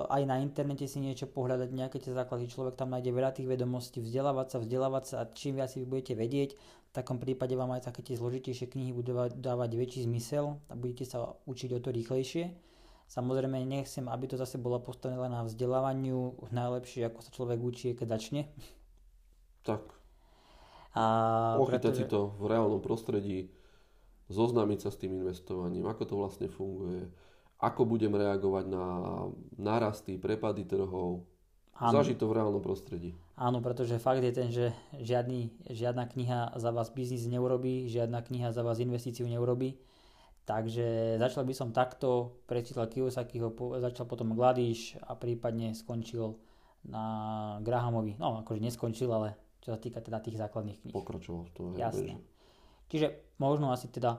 aj 0.08 0.22
na 0.24 0.40
internete 0.40 0.88
si 0.88 0.96
niečo 0.96 1.28
pohľadať, 1.28 1.68
nejaké 1.68 2.00
tie 2.00 2.16
základy, 2.16 2.48
človek 2.48 2.80
tam 2.80 2.96
nájde 2.96 3.12
veľa 3.12 3.36
tých 3.36 3.44
vedomostí, 3.44 4.00
vzdelávať 4.00 4.46
sa, 4.48 4.56
vzdelávať 4.64 5.04
sa 5.04 5.16
a 5.20 5.28
čím 5.28 5.60
viac 5.60 5.68
si 5.68 5.84
vy 5.84 5.86
budete 5.86 6.16
vedieť, 6.16 6.56
v 6.56 6.92
takom 6.96 7.20
prípade 7.20 7.52
vám 7.52 7.72
aj 7.76 7.92
také 7.92 8.00
tie 8.00 8.16
zložitejšie 8.16 8.72
knihy 8.72 8.92
budú 8.92 9.16
dávať 9.36 9.70
väčší 9.76 10.08
zmysel 10.08 10.60
a 10.68 10.72
budete 10.76 11.08
sa 11.08 11.36
učiť 11.44 11.76
o 11.76 11.80
to 11.80 11.88
rýchlejšie. 11.92 12.52
Samozrejme 13.08 13.60
nechcem, 13.68 14.08
aby 14.08 14.24
to 14.28 14.40
zase 14.40 14.56
bolo 14.56 14.80
postavené 14.80 15.28
na 15.28 15.44
vzdelávaniu, 15.44 16.48
najlepšie 16.48 17.08
ako 17.12 17.20
sa 17.20 17.30
človek 17.32 17.60
učí, 17.60 17.92
keď 17.92 18.16
začne. 18.16 18.48
Tak. 19.64 19.84
A 20.96 21.04
Ochytať 21.60 21.92
pretože... 21.92 22.04
si 22.04 22.04
to 22.08 22.32
v 22.40 22.44
reálnom 22.48 22.80
prostredí, 22.80 23.52
zoznámiť 24.32 24.78
sa 24.84 24.88
s 24.88 25.00
tým 25.00 25.20
investovaním, 25.20 25.84
ako 25.88 26.02
to 26.08 26.14
vlastne 26.16 26.48
funguje, 26.48 27.08
ako 27.62 27.86
budem 27.86 28.10
reagovať 28.18 28.64
na 28.66 28.84
narasty, 29.54 30.18
prepady 30.18 30.66
trhov, 30.66 31.22
Áno. 31.78 31.94
zažiť 31.94 32.18
to 32.18 32.26
v 32.26 32.34
reálnom 32.34 32.58
prostredí. 32.58 33.14
Áno, 33.38 33.62
pretože 33.62 34.02
fakt 34.02 34.20
je 34.20 34.34
ten, 34.34 34.50
že 34.50 34.74
žiadny, 34.98 35.70
žiadna 35.70 36.10
kniha 36.10 36.58
za 36.58 36.74
vás 36.74 36.90
biznis 36.90 37.24
neurobí, 37.30 37.86
žiadna 37.86 38.22
kniha 38.26 38.50
za 38.50 38.66
vás 38.66 38.82
investíciu 38.82 39.30
neurobí. 39.30 39.78
Takže 40.42 41.16
začal 41.22 41.46
by 41.46 41.54
som 41.54 41.70
takto, 41.70 42.42
prečítal 42.50 42.90
Kiyosakiho, 42.90 43.54
začal 43.78 44.10
potom 44.10 44.34
Gladiš 44.34 44.98
a 45.06 45.14
prípadne 45.14 45.70
skončil 45.70 46.34
na 46.82 47.04
Grahamovi. 47.62 48.18
No, 48.18 48.42
akože 48.42 48.58
neskončil, 48.58 49.06
ale 49.06 49.38
čo 49.62 49.70
sa 49.70 49.78
týka 49.78 50.02
teda 50.02 50.18
tých 50.18 50.42
základných 50.42 50.82
kníh. 50.82 50.94
Pokračoval 50.94 51.46
v 51.46 51.50
tom. 51.54 51.64
Jasne. 51.78 52.18
Čiže 52.90 53.38
možno 53.38 53.70
asi 53.70 53.86
teda 53.86 54.18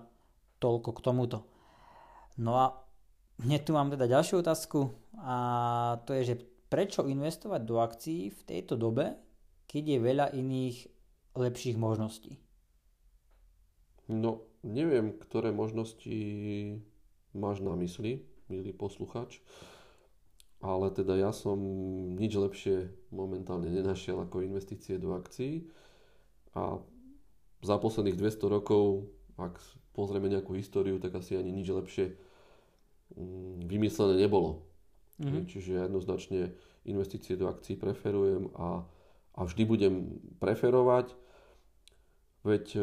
toľko 0.64 0.96
k 0.96 1.00
tomuto. 1.04 1.38
No 2.40 2.56
a 2.56 2.83
Hneď 3.42 3.62
tu 3.66 3.72
mám 3.74 3.90
teda 3.90 4.06
ďalšiu 4.06 4.46
otázku 4.46 4.94
a 5.18 5.36
to 6.06 6.14
je, 6.14 6.34
že 6.34 6.36
prečo 6.70 7.06
investovať 7.06 7.62
do 7.66 7.82
akcií 7.82 8.30
v 8.30 8.42
tejto 8.46 8.78
dobe, 8.78 9.18
keď 9.66 9.84
je 9.98 10.00
veľa 10.00 10.28
iných 10.38 10.78
lepších 11.34 11.78
možností? 11.78 12.38
No, 14.06 14.46
neviem, 14.62 15.18
ktoré 15.18 15.50
možnosti 15.50 16.14
máš 17.34 17.66
na 17.66 17.74
mysli, 17.80 18.22
milý 18.52 18.76
posluchač, 18.76 19.42
ale 20.62 20.94
teda 20.94 21.18
ja 21.18 21.32
som 21.34 21.58
nič 22.16 22.38
lepšie 22.38 23.10
momentálne 23.10 23.68
nenašiel 23.68 24.22
ako 24.22 24.46
investície 24.46 25.02
do 25.02 25.18
akcií 25.18 25.68
a 26.54 26.78
za 27.64 27.76
posledných 27.80 28.20
200 28.20 28.56
rokov, 28.60 29.08
ak 29.40 29.58
pozrieme 29.96 30.28
nejakú 30.28 30.54
históriu, 30.54 31.00
tak 31.00 31.16
asi 31.16 31.40
ani 31.40 31.50
nič 31.50 31.72
lepšie 31.72 32.14
vymyslené 33.68 34.22
nebolo. 34.26 34.66
Mm-hmm. 35.22 35.44
Čiže 35.46 35.72
jednoznačne 35.86 36.42
investície 36.90 37.38
do 37.38 37.48
akcií 37.48 37.78
preferujem 37.78 38.50
a, 38.58 38.84
a 39.38 39.40
vždy 39.46 39.64
budem 39.64 39.94
preferovať. 40.42 41.14
Veď 42.44 42.66
e, 42.76 42.82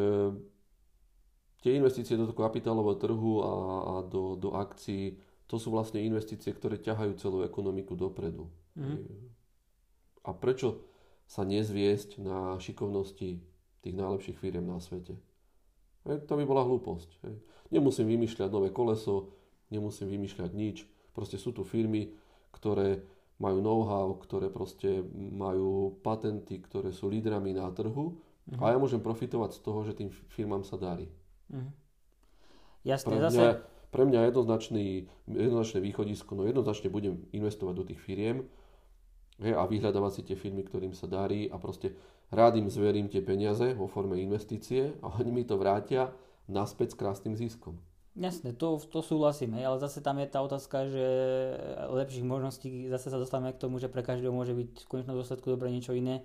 tie 1.60 1.76
investície 1.76 2.16
do 2.16 2.30
toho 2.30 2.38
kapitálového 2.38 2.96
trhu 2.96 3.44
a, 3.44 3.52
a 3.52 3.94
do, 4.06 4.38
do 4.38 4.56
akcií, 4.56 5.20
to 5.50 5.58
sú 5.58 5.74
vlastne 5.74 6.00
investície, 6.00 6.54
ktoré 6.54 6.78
ťahajú 6.78 7.12
celú 7.18 7.42
ekonomiku 7.42 7.98
dopredu. 7.98 8.48
Mm. 8.78 9.02
A 10.24 10.30
prečo 10.30 10.86
sa 11.26 11.42
nezviesť 11.42 12.22
na 12.22 12.56
šikovnosti 12.56 13.42
tých 13.82 13.94
najlepších 13.94 14.38
firiem 14.38 14.70
na 14.70 14.78
svete? 14.78 15.18
Hej, 16.08 16.24
to 16.24 16.38
by 16.38 16.44
bola 16.48 16.64
hlúposť. 16.64 17.10
Hej. 17.26 17.34
Nemusím 17.68 18.08
vymýšľať 18.08 18.48
nové 18.48 18.72
koleso, 18.72 19.36
nemusím 19.70 20.10
vymýšľať 20.10 20.50
nič. 20.52 20.84
Proste 21.14 21.38
sú 21.38 21.54
tu 21.54 21.62
firmy, 21.62 22.14
ktoré 22.50 23.02
majú 23.40 23.64
know-how, 23.64 24.12
ktoré 24.20 24.52
proste 24.52 25.00
majú 25.16 25.96
patenty, 26.04 26.60
ktoré 26.60 26.92
sú 26.92 27.08
lídrami 27.08 27.56
na 27.56 27.72
trhu 27.72 28.20
uh-huh. 28.20 28.60
a 28.60 28.76
ja 28.76 28.78
môžem 28.78 29.00
profitovať 29.00 29.56
z 29.56 29.60
toho, 29.64 29.80
že 29.88 29.96
tým 29.96 30.12
firmám 30.36 30.60
sa 30.60 30.76
darí. 30.76 31.08
Uh-huh. 31.48 31.72
Jasne, 32.84 33.08
pre 33.08 33.16
mňa, 33.16 33.30
zase... 33.32 33.44
pre 33.88 34.02
mňa 34.04 34.20
jednoznačný, 34.28 34.86
jednoznačné 35.24 35.78
východisko, 35.80 36.36
no 36.36 36.44
jednoznačne 36.44 36.92
budem 36.92 37.24
investovať 37.32 37.74
do 37.74 37.84
tých 37.88 38.00
firiem 38.04 38.44
hej, 39.40 39.56
a 39.56 39.64
vyhľadávať 39.64 40.12
si 40.20 40.22
tie 40.28 40.36
firmy, 40.36 40.60
ktorým 40.60 40.92
sa 40.92 41.08
darí 41.08 41.48
a 41.48 41.56
proste 41.56 41.96
rád 42.28 42.60
im 42.60 42.68
zverím 42.68 43.08
tie 43.08 43.24
peniaze 43.24 43.72
vo 43.72 43.88
forme 43.88 44.20
investície 44.20 45.00
a 45.00 45.08
oni 45.16 45.32
mi 45.32 45.42
to 45.48 45.56
vrátia 45.56 46.12
naspäť 46.44 46.92
s 46.92 47.00
krásnym 47.00 47.34
ziskom. 47.40 47.80
Jasne, 48.20 48.52
to, 48.52 48.76
to 48.92 49.00
súhlasím, 49.00 49.56
hej, 49.56 49.64
ale 49.64 49.80
zase 49.80 50.04
tam 50.04 50.20
je 50.20 50.28
tá 50.28 50.44
otázka, 50.44 50.92
že 50.92 51.06
lepších 51.88 52.20
možností, 52.20 52.84
zase 52.92 53.08
sa 53.08 53.16
dostávame 53.16 53.56
k 53.56 53.62
tomu, 53.64 53.80
že 53.80 53.88
pre 53.88 54.04
každého 54.04 54.28
môže 54.28 54.52
byť 54.52 54.84
v 54.84 54.90
konečnom 54.92 55.16
dôsledku 55.16 55.48
dobre 55.48 55.72
niečo 55.72 55.96
iné. 55.96 56.20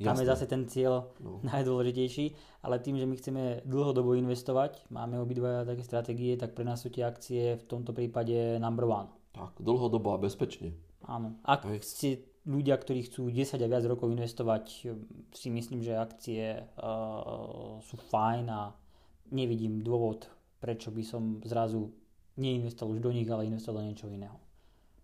Jasne. 0.00 0.08
Tam 0.08 0.16
je 0.16 0.26
zase 0.32 0.44
ten 0.48 0.62
cieľ 0.64 1.12
no. 1.20 1.44
najdôležitejší, 1.52 2.32
ale 2.64 2.80
tým, 2.80 2.96
že 2.96 3.04
my 3.04 3.14
chceme 3.20 3.42
dlhodobo 3.68 4.16
investovať, 4.16 4.88
máme 4.88 5.20
obidva 5.20 5.68
také 5.68 5.84
stratégie, 5.84 6.40
tak 6.40 6.56
pre 6.56 6.64
nás 6.64 6.80
sú 6.80 6.88
tie 6.88 7.04
akcie 7.04 7.60
v 7.60 7.64
tomto 7.68 7.92
prípade 7.92 8.56
number 8.56 8.88
one. 8.88 9.12
Tak, 9.36 9.60
dlhodobo 9.60 10.16
a 10.16 10.18
bezpečne. 10.20 10.72
Áno. 11.04 11.36
Ak 11.44 11.68
Hej. 11.68 11.84
ste 11.84 12.08
ľudia, 12.48 12.80
ktorí 12.80 13.12
chcú 13.12 13.28
10 13.28 13.60
a 13.60 13.68
viac 13.68 13.84
rokov 13.84 14.08
investovať, 14.08 14.88
si 15.36 15.48
myslím, 15.52 15.84
že 15.84 16.00
akcie 16.00 16.64
uh, 16.80 17.76
sú 17.84 18.00
fajn 18.08 18.44
a 18.48 18.72
nevidím 19.28 19.84
dôvod 19.84 20.32
prečo 20.60 20.90
by 20.90 21.02
som 21.04 21.40
zrazu 21.44 21.92
neinvestoval 22.36 22.96
už 22.96 23.00
do 23.00 23.10
nich, 23.12 23.28
ale 23.28 23.48
investoval 23.48 23.82
do 23.82 23.88
niečo 23.92 24.08
iného. 24.12 24.36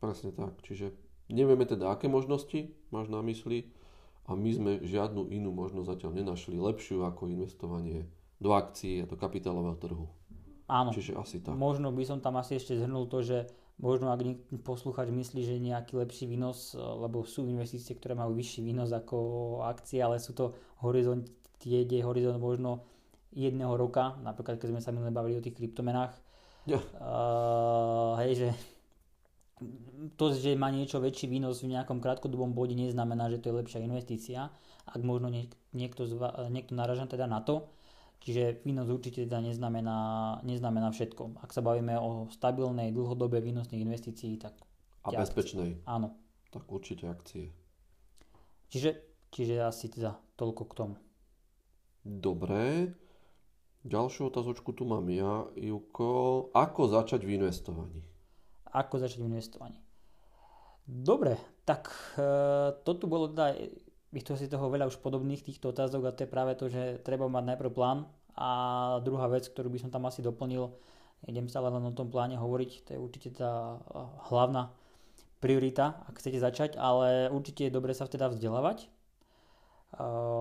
Presne 0.00 0.34
tak. 0.34 0.58
Čiže 0.66 0.92
nevieme 1.32 1.64
teda, 1.64 1.92
aké 1.92 2.10
možnosti 2.10 2.74
máš 2.92 3.08
na 3.08 3.24
mysli 3.24 3.72
a 4.28 4.36
my 4.36 4.50
sme 4.52 4.72
žiadnu 4.84 5.32
inú 5.32 5.50
možnosť 5.50 5.88
zatiaľ 5.88 6.12
nenašli 6.22 6.56
lepšiu 6.58 7.06
ako 7.08 7.30
investovanie 7.32 8.06
do 8.42 8.52
akcií 8.52 9.02
a 9.02 9.08
do 9.08 9.14
kapitálového 9.14 9.78
trhu. 9.78 10.06
Áno. 10.66 10.90
Čiže 10.90 11.18
asi 11.18 11.38
tak. 11.42 11.54
Možno 11.54 11.94
by 11.94 12.04
som 12.06 12.18
tam 12.18 12.38
asi 12.38 12.58
ešte 12.58 12.78
zhrnul 12.78 13.06
to, 13.06 13.22
že 13.22 13.38
možno 13.82 14.14
ak 14.14 14.22
posluchač 14.62 15.10
myslí, 15.10 15.40
že 15.42 15.62
nejaký 15.62 15.98
lepší 15.98 16.24
výnos, 16.30 16.74
lebo 16.78 17.26
sú 17.26 17.46
investície, 17.46 17.98
ktoré 17.98 18.14
majú 18.14 18.34
vyšší 18.38 18.60
výnos 18.62 18.94
ako 18.94 19.18
akcie, 19.66 20.02
ale 20.02 20.22
sú 20.22 20.32
to 20.32 20.54
horizont, 20.80 21.26
tie, 21.58 21.82
kde 21.86 22.02
je 22.02 22.06
horizont 22.06 22.38
možno 22.38 22.86
jedného 23.32 23.74
roka, 23.74 24.16
napríklad 24.20 24.60
keď 24.60 24.68
sme 24.76 24.80
sa 24.84 24.92
minulé 24.92 25.10
bavili 25.12 25.40
o 25.40 25.44
tých 25.44 25.56
kryptomenách, 25.56 26.12
ja. 26.68 26.78
uh, 26.78 28.14
hej, 28.22 28.32
že 28.38 28.48
to, 30.18 30.34
že 30.34 30.58
má 30.58 30.70
niečo 30.70 30.98
väčší 30.98 31.30
výnos 31.30 31.62
v 31.62 31.74
nejakom 31.74 32.02
krátkodobom 32.02 32.54
bode, 32.54 32.74
neznamená, 32.74 33.30
že 33.30 33.38
to 33.38 33.50
je 33.50 33.58
lepšia 33.62 33.80
investícia, 33.82 34.50
ak 34.86 35.00
možno 35.02 35.30
niek- 35.30 35.54
niekto, 35.70 36.06
zva- 36.06 36.50
niekto 36.50 36.74
naraža 36.74 37.06
teda 37.06 37.30
na 37.30 37.42
to. 37.42 37.70
Čiže 38.22 38.62
výnos 38.62 38.86
určite 38.86 39.26
teda 39.26 39.42
neznamená, 39.42 40.38
neznamená 40.46 40.94
všetko. 40.94 41.42
Ak 41.42 41.50
sa 41.50 41.58
bavíme 41.58 41.98
o 41.98 42.30
stabilnej, 42.30 42.94
dlhodobej 42.94 43.42
výnosnej 43.42 43.82
investícii, 43.82 44.38
tak... 44.38 44.54
A 45.02 45.10
bezpečnej. 45.10 45.82
Akcie. 45.82 45.90
Áno. 45.90 46.14
Tak 46.54 46.62
určite 46.70 47.10
akcie. 47.10 47.50
Čiže, 48.70 48.90
čiže 49.34 49.66
asi 49.66 49.90
teda 49.90 50.14
toľko 50.38 50.62
k 50.70 50.72
tomu. 50.78 50.94
Dobre. 52.06 52.94
Ďalšiu 53.82 54.30
otázočku 54.30 54.70
tu 54.78 54.86
mám 54.86 55.10
ja, 55.10 55.42
Juko. 55.58 56.46
Ako 56.54 56.86
začať 56.86 57.26
v 57.26 57.34
investovaní? 57.34 58.06
Ako 58.70 59.02
začať 59.02 59.26
v 59.26 59.28
investovaní? 59.34 59.82
Dobre, 60.86 61.34
tak 61.66 61.90
e, 62.14 62.22
to 62.86 62.92
tu 62.94 63.10
bolo 63.10 63.26
teda, 63.34 63.58
to 64.22 64.38
si 64.38 64.46
toho 64.46 64.70
veľa 64.70 64.86
už 64.86 65.02
podobných 65.02 65.42
týchto 65.42 65.74
otázok 65.74 66.02
a 66.06 66.14
to 66.14 66.22
je 66.22 66.30
práve 66.30 66.54
to, 66.54 66.70
že 66.70 67.02
treba 67.02 67.26
mať 67.26 67.54
najprv 67.54 67.70
plán 67.74 68.06
a 68.38 68.50
druhá 69.02 69.26
vec, 69.26 69.50
ktorú 69.50 69.70
by 69.74 69.78
som 69.82 69.90
tam 69.90 70.06
asi 70.06 70.22
doplnil, 70.22 70.78
idem 71.26 71.50
stále 71.50 71.66
len 71.70 71.82
o 71.82 71.94
tom 71.94 72.06
pláne 72.06 72.38
hovoriť, 72.38 72.70
to 72.86 72.90
je 72.94 73.02
určite 73.02 73.28
tá 73.34 73.82
e, 73.82 73.98
hlavná 74.30 74.70
priorita, 75.42 76.06
ak 76.06 76.22
chcete 76.22 76.38
začať, 76.38 76.70
ale 76.78 77.34
určite 77.34 77.66
je 77.66 77.74
dobre 77.74 77.98
sa 77.98 78.06
teda 78.06 78.30
vzdelávať, 78.30 78.86
e, 78.86 78.88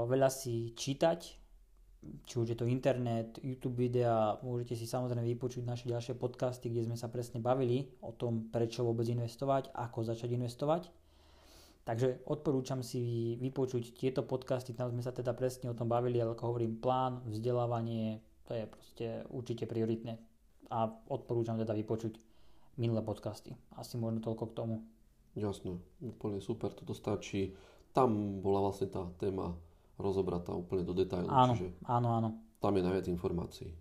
veľa 0.06 0.30
si 0.30 0.78
čítať, 0.78 1.41
či 2.02 2.34
už 2.42 2.50
je 2.50 2.58
to 2.58 2.66
internet, 2.66 3.38
YouTube 3.46 3.78
videa, 3.78 4.42
môžete 4.42 4.74
si 4.74 4.90
samozrejme 4.90 5.22
vypočuť 5.38 5.62
naše 5.62 5.86
ďalšie 5.86 6.18
podcasty, 6.18 6.74
kde 6.74 6.90
sme 6.90 6.98
sa 6.98 7.14
presne 7.14 7.38
bavili 7.38 7.94
o 8.02 8.10
tom, 8.10 8.50
prečo 8.50 8.82
vôbec 8.82 9.06
investovať, 9.06 9.70
ako 9.70 10.02
začať 10.02 10.34
investovať. 10.34 10.90
Takže 11.82 12.26
odporúčam 12.30 12.86
si 12.86 13.34
vypočuť 13.42 13.98
tieto 13.98 14.22
podcasty, 14.26 14.74
tam 14.74 14.94
sme 14.94 15.02
sa 15.02 15.14
teda 15.14 15.34
presne 15.34 15.74
o 15.74 15.78
tom 15.78 15.90
bavili, 15.90 16.22
ale 16.22 16.34
ako 16.34 16.54
hovorím, 16.54 16.78
plán, 16.78 17.26
vzdelávanie, 17.26 18.22
to 18.46 18.54
je 18.54 18.66
proste 18.66 19.08
určite 19.30 19.66
prioritné. 19.70 20.18
A 20.74 20.90
odporúčam 21.10 21.58
teda 21.58 21.74
vypočuť 21.74 22.18
minulé 22.78 23.02
podcasty. 23.06 23.54
Asi 23.78 23.98
možno 23.98 24.22
toľko 24.22 24.44
k 24.50 24.58
tomu. 24.58 24.76
Jasné, 25.38 25.78
úplne 26.02 26.42
super, 26.42 26.74
toto 26.74 26.94
stačí. 26.94 27.54
Tam 27.94 28.42
bola 28.42 28.70
vlastne 28.70 28.88
tá 28.90 29.06
téma 29.18 29.54
rozobratá 30.00 30.56
úplne 30.56 30.86
do 30.88 30.96
detailu. 30.96 31.28
Áno, 31.28 31.54
čiže 31.58 31.76
áno, 31.88 32.08
áno. 32.16 32.30
Tam 32.62 32.78
je 32.78 32.84
najviac 32.86 33.08
informácií. 33.10 33.74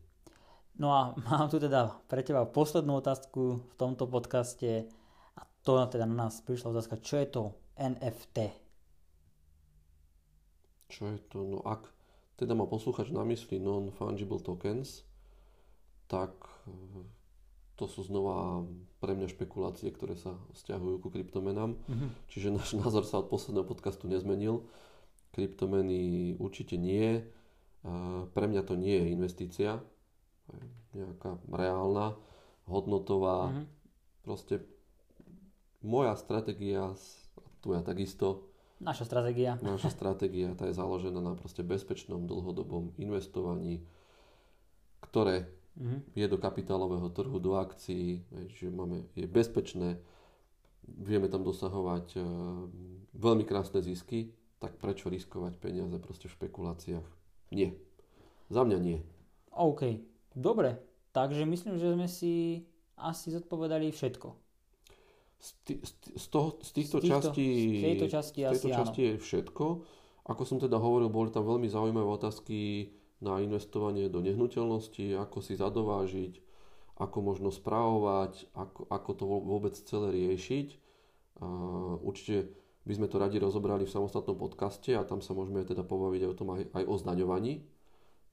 No 0.80 0.96
a 0.96 1.12
mám 1.28 1.52
tu 1.52 1.60
teda 1.60 1.92
pre 2.08 2.24
teba 2.24 2.48
poslednú 2.48 2.98
otázku 2.98 3.60
v 3.60 3.74
tomto 3.76 4.08
podcaste 4.08 4.88
a 5.36 5.42
to 5.60 5.76
teda 5.86 6.08
na 6.08 6.26
nás 6.26 6.40
prišla 6.40 6.72
otázka, 6.72 7.04
čo 7.04 7.20
je 7.20 7.26
to 7.28 7.42
NFT? 7.76 8.38
Čo 10.90 11.02
je 11.14 11.18
to? 11.30 11.38
No 11.46 11.58
ak 11.62 11.86
teda 12.40 12.56
má 12.56 12.64
poslúchač 12.64 13.12
na 13.12 13.20
mysli 13.28 13.60
non-fungible 13.60 14.40
tokens, 14.40 15.04
tak 16.08 16.32
e, 16.64 16.72
to 17.76 17.84
sú 17.84 18.00
znova 18.00 18.64
pre 18.98 19.12
mňa 19.12 19.28
špekulácie, 19.28 19.92
ktoré 19.92 20.16
sa 20.16 20.34
vzťahujú 20.56 20.96
ku 21.04 21.08
kryptomenám. 21.12 21.76
Mm-hmm. 21.76 22.10
Čiže 22.32 22.48
náš 22.56 22.72
názor 22.80 23.04
sa 23.04 23.20
od 23.20 23.28
posledného 23.28 23.68
podcastu 23.68 24.08
nezmenil 24.08 24.64
kryptomeny 25.30 26.34
určite 26.38 26.74
nie. 26.76 27.24
Pre 28.34 28.46
mňa 28.46 28.62
to 28.66 28.74
nie 28.76 28.98
je 28.98 29.06
investícia, 29.14 29.80
nejaká 30.92 31.38
reálna, 31.48 32.18
hodnotová. 32.66 33.50
Mm-hmm. 33.50 33.66
Proste 34.26 34.54
moja 35.80 36.14
stratégia, 36.18 36.92
tu 37.64 37.72
ja 37.72 37.80
takisto, 37.80 38.50
Naša 38.80 39.04
stratégia. 39.04 39.60
Naša 39.60 39.92
stratégia, 39.92 40.56
tá 40.56 40.64
je 40.64 40.72
založená 40.72 41.20
na 41.20 41.36
proste 41.36 41.60
bezpečnom 41.60 42.24
dlhodobom 42.24 42.96
investovaní, 42.96 43.84
ktoré 45.04 45.52
mm-hmm. 45.76 46.16
je 46.16 46.24
do 46.24 46.40
kapitálového 46.40 47.12
trhu, 47.12 47.36
do 47.36 47.60
akcií, 47.60 48.24
že 48.56 48.72
máme, 48.72 49.04
je 49.12 49.28
bezpečné, 49.28 50.00
vieme 50.88 51.28
tam 51.28 51.44
dosahovať 51.44 52.06
uh, 52.16 52.24
veľmi 53.20 53.44
krásne 53.44 53.84
zisky, 53.84 54.32
tak 54.60 54.76
prečo 54.76 55.08
riskovať 55.08 55.56
peniaze 55.56 55.96
proste 55.96 56.28
v 56.28 56.36
špekuláciách? 56.36 57.08
Nie. 57.50 57.72
Za 58.52 58.62
mňa 58.62 58.78
nie. 58.78 58.98
OK, 59.56 59.98
dobre. 60.36 60.78
Takže 61.10 61.42
myslím, 61.48 61.80
že 61.80 61.96
sme 61.96 62.06
si 62.06 62.62
asi 62.94 63.34
zodpovedali 63.34 63.90
všetko. 63.90 64.28
Z, 65.40 65.50
t- 65.64 65.82
z, 66.20 66.26
toho, 66.28 66.60
z 66.60 66.70
týchto, 66.76 67.00
z 67.00 67.08
týchto 67.08 67.16
častí, 67.16 67.48
z 67.80 67.82
tejto 67.82 68.06
časti, 68.12 68.40
z 68.44 68.50
tejto 68.52 68.70
časti 68.76 69.00
je 69.00 69.12
všetko. 69.16 69.64
Ako 70.28 70.42
som 70.44 70.60
teda 70.60 70.76
hovoril, 70.76 71.08
boli 71.08 71.32
tam 71.32 71.48
veľmi 71.48 71.66
zaujímavé 71.66 72.06
otázky 72.06 72.92
na 73.24 73.40
investovanie 73.40 74.12
do 74.12 74.20
nehnuteľnosti, 74.20 75.16
ako 75.16 75.38
si 75.40 75.56
zadovážiť, 75.56 76.32
ako 77.00 77.18
možno 77.24 77.48
správovať, 77.48 78.52
ako, 78.52 78.84
ako 78.92 79.10
to 79.16 79.24
vôbec 79.24 79.74
celé 79.74 80.12
riešiť. 80.12 80.68
Uh, 81.40 81.96
určite 82.04 82.52
by 82.84 82.92
sme 82.96 83.06
to 83.06 83.20
radi 83.20 83.36
rozobrali 83.36 83.84
v 83.84 83.92
samostatnom 83.92 84.36
podcaste 84.40 84.96
a 84.96 85.04
tam 85.04 85.20
sa 85.20 85.36
môžeme 85.36 85.60
teda 85.64 85.84
pobaviť 85.84 86.20
aj 86.24 86.30
o 86.32 86.36
tom 86.36 86.48
aj, 86.56 86.62
aj 86.72 86.84
o 86.88 86.94
zdaňovaní. 86.96 87.52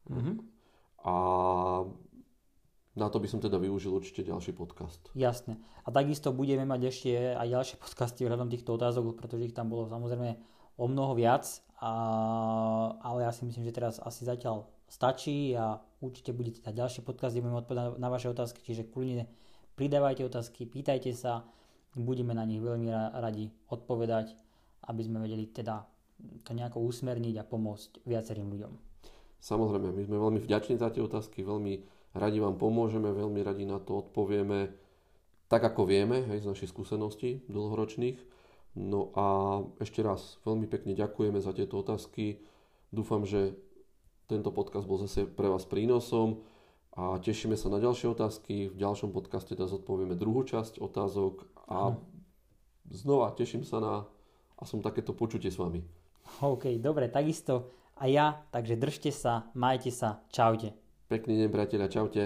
Mm-hmm. 0.08 0.36
A 1.04 1.14
na 2.98 3.08
to 3.14 3.22
by 3.22 3.28
som 3.30 3.38
teda 3.38 3.62
využil 3.62 3.94
určite 3.94 4.26
ďalší 4.26 4.58
podcast. 4.58 5.14
Jasne. 5.14 5.62
A 5.86 5.94
takisto 5.94 6.34
budeme 6.34 6.66
mať 6.66 6.82
ešte 6.90 7.10
aj 7.38 7.48
ďalšie 7.48 7.76
podcasty 7.84 8.26
ohľadom 8.26 8.50
týchto 8.50 8.74
otázok, 8.74 9.14
pretože 9.20 9.52
ich 9.52 9.56
tam 9.56 9.70
bolo 9.70 9.86
samozrejme 9.86 10.40
o 10.78 10.86
mnoho 10.86 11.14
viac, 11.18 11.46
a, 11.78 11.92
ale 13.02 13.26
ja 13.26 13.32
si 13.34 13.46
myslím, 13.46 13.66
že 13.70 13.78
teraz 13.78 14.02
asi 14.02 14.26
zatiaľ 14.26 14.70
stačí 14.90 15.54
a 15.54 15.78
určite 16.02 16.34
budete 16.34 16.62
dať 16.66 16.74
ďalšie 16.74 17.02
podcasty, 17.06 17.42
budeme 17.42 17.62
odpovedať 17.62 18.02
na 18.02 18.10
vaše 18.10 18.30
otázky, 18.30 18.62
čiže 18.66 18.90
kľudne 18.90 19.30
pridávajte 19.78 20.26
otázky, 20.26 20.66
pýtajte 20.66 21.14
sa, 21.14 21.46
budeme 21.98 22.34
na 22.38 22.46
nich 22.46 22.62
veľmi 22.62 22.90
radi 23.18 23.50
odpovedať, 23.70 24.34
aby 24.88 25.02
sme 25.04 25.22
vedeli 25.22 25.50
teda 25.50 25.84
to 26.46 26.54
nejako 26.54 26.82
usmerniť 26.82 27.36
a 27.42 27.46
pomôcť 27.46 28.06
viacerým 28.06 28.50
ľuďom. 28.50 28.74
Samozrejme, 29.38 29.94
my 29.94 30.02
sme 30.02 30.18
veľmi 30.18 30.40
vďační 30.42 30.82
za 30.82 30.90
tie 30.90 31.06
otázky, 31.06 31.46
veľmi 31.46 31.86
radi 32.18 32.38
vám 32.42 32.58
pomôžeme, 32.58 33.14
veľmi 33.14 33.46
radi 33.46 33.70
na 33.70 33.78
to 33.78 34.02
odpovieme 34.02 34.74
tak, 35.48 35.64
ako 35.64 35.88
vieme, 35.88 36.26
hej, 36.28 36.44
z 36.44 36.50
našich 36.50 36.74
skúseností 36.74 37.46
dlhoročných. 37.48 38.18
No 38.78 39.10
a 39.18 39.26
ešte 39.82 40.06
raz 40.06 40.38
veľmi 40.44 40.70
pekne 40.70 40.94
ďakujeme 40.94 41.42
za 41.42 41.54
tieto 41.56 41.82
otázky. 41.82 42.42
Dúfam, 42.94 43.26
že 43.26 43.58
tento 44.28 44.52
podcast 44.52 44.86
bol 44.86 45.00
zase 45.00 45.24
pre 45.26 45.48
vás 45.48 45.64
prínosom 45.64 46.44
a 46.94 47.18
tešíme 47.18 47.56
sa 47.56 47.72
na 47.72 47.80
ďalšie 47.80 48.12
otázky. 48.12 48.70
V 48.70 48.76
ďalšom 48.76 49.16
podcaste 49.16 49.56
teda 49.56 49.72
zodpovieme 49.72 50.20
druhú 50.20 50.44
časť 50.44 50.84
otázok 50.84 51.48
a 51.68 51.94
znova 52.90 53.32
teším 53.36 53.64
sa 53.68 53.78
na 53.84 53.94
a 54.58 54.64
som 54.66 54.82
takéto 54.82 55.14
počutie 55.14 55.54
s 55.54 55.62
vami. 55.62 55.86
OK, 56.42 56.82
dobre, 56.82 57.14
takisto 57.14 57.78
a 57.98 58.10
ja, 58.10 58.46
takže 58.50 58.76
držte 58.78 59.12
sa, 59.14 59.50
majte 59.54 59.94
sa, 59.94 60.26
čaute. 60.34 60.74
Pekný 61.08 61.46
deň, 61.46 61.50
priateľa, 61.50 61.88
čaute. 61.94 62.24